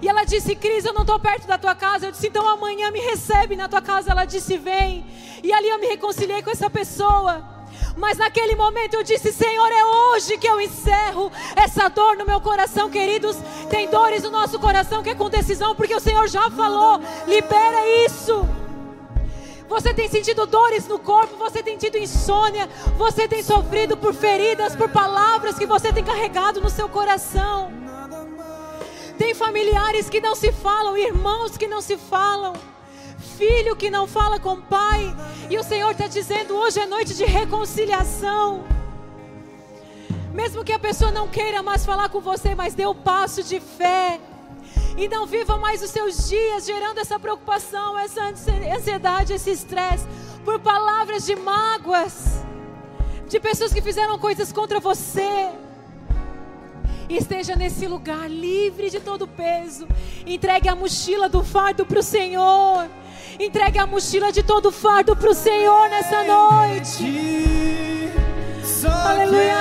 [0.00, 2.06] E ela disse: Cris, eu não estou perto da tua casa.
[2.06, 4.12] Eu disse: Então amanhã me recebe na tua casa.
[4.12, 5.04] Ela disse: Vem.
[5.42, 7.57] E ali eu me reconciliei com essa pessoa.
[7.98, 12.40] Mas naquele momento eu disse: Senhor, é hoje que eu encerro essa dor no meu
[12.40, 13.36] coração, queridos.
[13.68, 17.86] Tem dores no nosso coração que é com decisão, porque o Senhor já falou: libera
[18.06, 18.48] isso.
[19.68, 24.74] Você tem sentido dores no corpo, você tem tido insônia, você tem sofrido por feridas,
[24.74, 27.70] por palavras que você tem carregado no seu coração.
[29.18, 32.54] Tem familiares que não se falam, irmãos que não se falam
[33.38, 35.14] filho que não fala com o pai.
[35.48, 38.64] E o Senhor está dizendo: hoje é noite de reconciliação.
[40.34, 43.42] Mesmo que a pessoa não queira mais falar com você, mas dê o um passo
[43.42, 44.20] de fé.
[44.96, 48.20] E não viva mais os seus dias gerando essa preocupação, essa
[48.76, 50.04] ansiedade, esse estresse,
[50.44, 52.44] por palavras de mágoas,
[53.28, 55.50] de pessoas que fizeram coisas contra você.
[57.08, 59.86] E esteja nesse lugar livre de todo peso.
[60.26, 62.88] Entregue a mochila do fardo para o Senhor.
[63.40, 68.12] Entregue a mochila de todo fardo para o Senhor nessa noite.
[68.84, 69.54] Aleluia.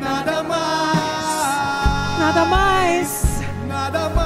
[0.00, 2.18] Nada mais.
[2.18, 3.40] Nada mais.
[3.68, 4.23] Nada mais.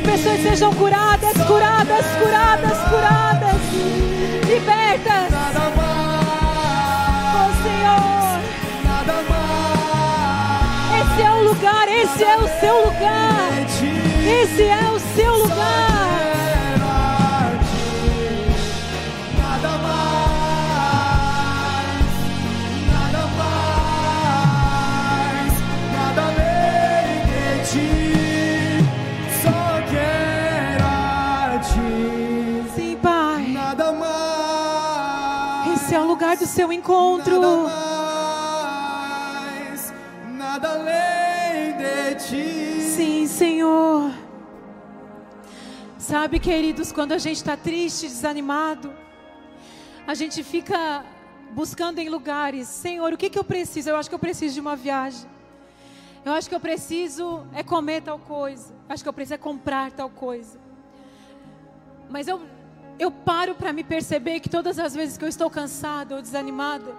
[0.00, 3.60] Que pessoas sejam curadas, curadas, curadas, curadas.
[4.48, 5.30] Libertas.
[5.30, 8.40] Nada mais, Oh, Senhor.
[8.82, 11.12] nada mais.
[11.12, 13.50] Esse é o lugar, esse é o seu lugar.
[14.42, 16.39] Esse é o seu lugar.
[36.40, 37.38] Do seu encontro.
[37.38, 37.68] Nada
[39.42, 39.92] mais,
[40.32, 42.80] nada além de ti.
[42.80, 44.10] Sim, Senhor.
[45.98, 48.92] Sabe, queridos, quando a gente está triste, desanimado,
[50.06, 51.04] a gente fica
[51.52, 52.66] buscando em lugares.
[52.68, 53.90] Senhor, o que, que eu preciso?
[53.90, 55.28] Eu acho que eu preciso de uma viagem.
[56.24, 58.72] Eu acho que eu preciso é comer tal coisa.
[58.88, 60.58] Eu acho que eu preciso é comprar tal coisa.
[62.08, 62.40] Mas eu,
[63.00, 66.94] eu paro para me perceber que todas as vezes que eu estou cansada ou desanimada,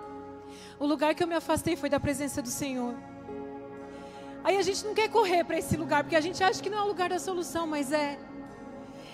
[0.80, 2.96] o lugar que eu me afastei foi da presença do Senhor.
[4.44, 6.80] Aí a gente não quer correr para esse lugar, porque a gente acha que não
[6.80, 8.18] é o lugar da solução, mas é.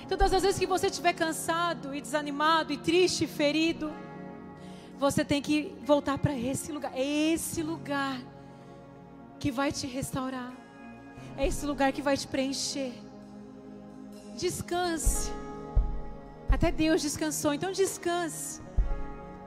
[0.08, 3.94] Todas as vezes que você estiver cansado e desanimado e triste e ferido,
[4.98, 6.94] você tem que voltar para esse lugar.
[6.96, 8.18] É esse lugar
[9.38, 10.54] que vai te restaurar.
[11.36, 12.94] É esse lugar que vai te preencher.
[14.38, 15.30] Descanse.
[16.58, 18.60] Até Deus descansou, então descanse.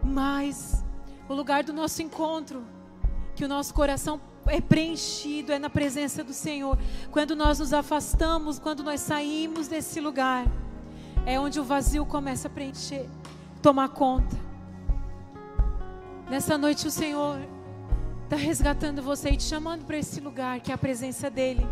[0.00, 0.84] Mas
[1.28, 2.64] o lugar do nosso encontro,
[3.34, 6.78] que o nosso coração é preenchido, é na presença do Senhor.
[7.10, 10.46] Quando nós nos afastamos, quando nós saímos desse lugar,
[11.26, 13.08] é onde o vazio começa a preencher,
[13.60, 14.36] tomar conta.
[16.30, 17.40] Nessa noite o Senhor
[18.22, 21.66] está resgatando você e te chamando para esse lugar que é a presença dEle.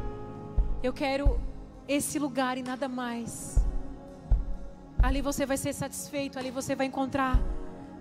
[0.82, 1.40] Eu quero
[1.86, 3.57] esse lugar e nada mais.
[5.00, 7.40] Ali você vai ser satisfeito, ali você vai encontrar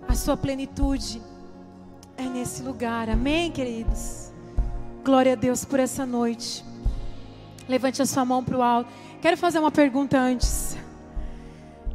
[0.06, 1.22] a sua plenitude.
[2.16, 4.32] É nesse lugar, amém, queridos?
[5.04, 6.64] Glória a Deus por essa noite.
[7.68, 8.90] Levante a sua mão para o alto.
[9.22, 10.76] Quero fazer uma pergunta antes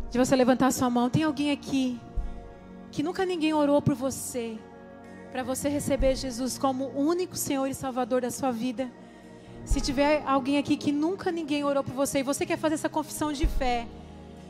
[0.09, 1.09] de você levantar a sua mão.
[1.09, 1.99] Tem alguém aqui
[2.89, 4.57] que nunca ninguém orou por você,
[5.31, 8.89] para você receber Jesus como único Senhor e Salvador da sua vida?
[9.65, 12.89] Se tiver alguém aqui que nunca ninguém orou por você e você quer fazer essa
[12.89, 13.85] confissão de fé,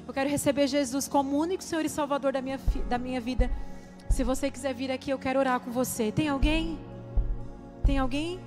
[0.07, 3.49] eu quero receber Jesus como único Senhor e Salvador da minha, da minha vida.
[4.09, 6.11] Se você quiser vir aqui, eu quero orar com você.
[6.11, 6.77] Tem alguém?
[7.83, 8.39] Tem alguém?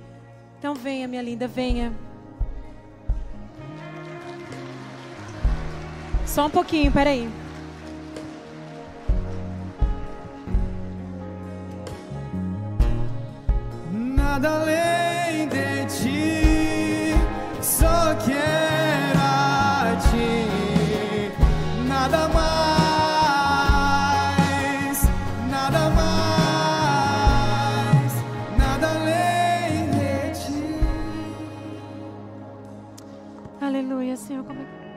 [0.59, 1.93] Então venha, minha linda, venha.
[6.25, 7.29] Só um pouquinho, peraí.
[13.91, 16.16] Nada além de ti,
[34.37, 34.43] Senhor.
[34.45, 34.87] Como é que-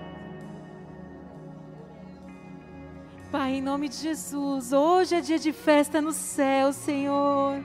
[3.30, 7.62] Pai, em nome de Jesus, hoje é dia de festa no céu, Senhor.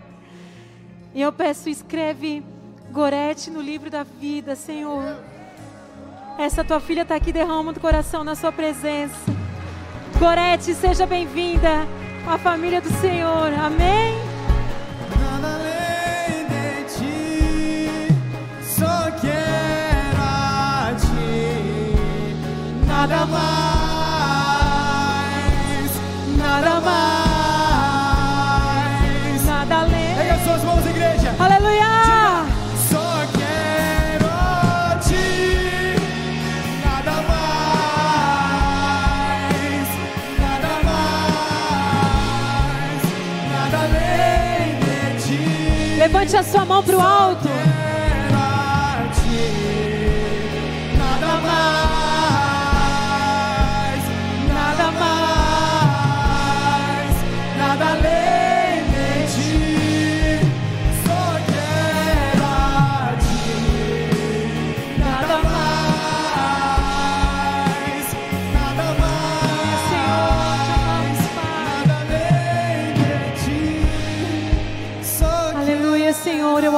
[1.13, 2.43] E eu peço, escreve
[2.91, 5.17] Gorete no livro da vida, Senhor.
[6.37, 9.15] Essa tua filha está aqui, derrama do coração na sua presença.
[10.19, 11.87] Gorete, seja bem-vinda
[12.27, 13.51] à família do Senhor.
[13.53, 14.24] Amém?
[23.07, 23.41] Nada mais,
[26.39, 27.05] nada mais.
[29.45, 30.15] Nada além.
[30.15, 31.35] Pega as suas mãos, igreja.
[31.37, 31.85] Aleluia!
[45.99, 47.34] Levante a sua mão para o alto.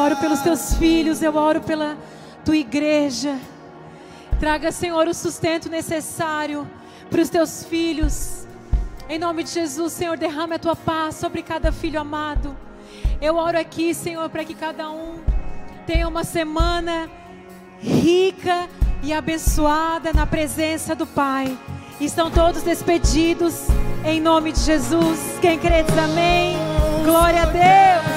[0.08, 1.98] Oro pelos teus filhos, eu oro pela
[2.46, 3.38] tua igreja.
[4.40, 6.66] Traga, Senhor, o sustento necessário
[7.10, 8.48] para os teus filhos.
[9.10, 12.56] Em nome de Jesus, Senhor, derrame a tua paz sobre cada filho amado.
[13.20, 15.20] Eu oro aqui, Senhor, para que cada um
[15.86, 17.10] tenha uma semana
[17.82, 18.70] rica
[19.04, 21.58] e abençoada na presença do Pai.
[22.00, 23.68] Estão todos despedidos
[24.06, 25.20] em nome de Jesus.
[25.42, 26.56] Quem crê diz amém.
[27.04, 28.17] Glória a Deus.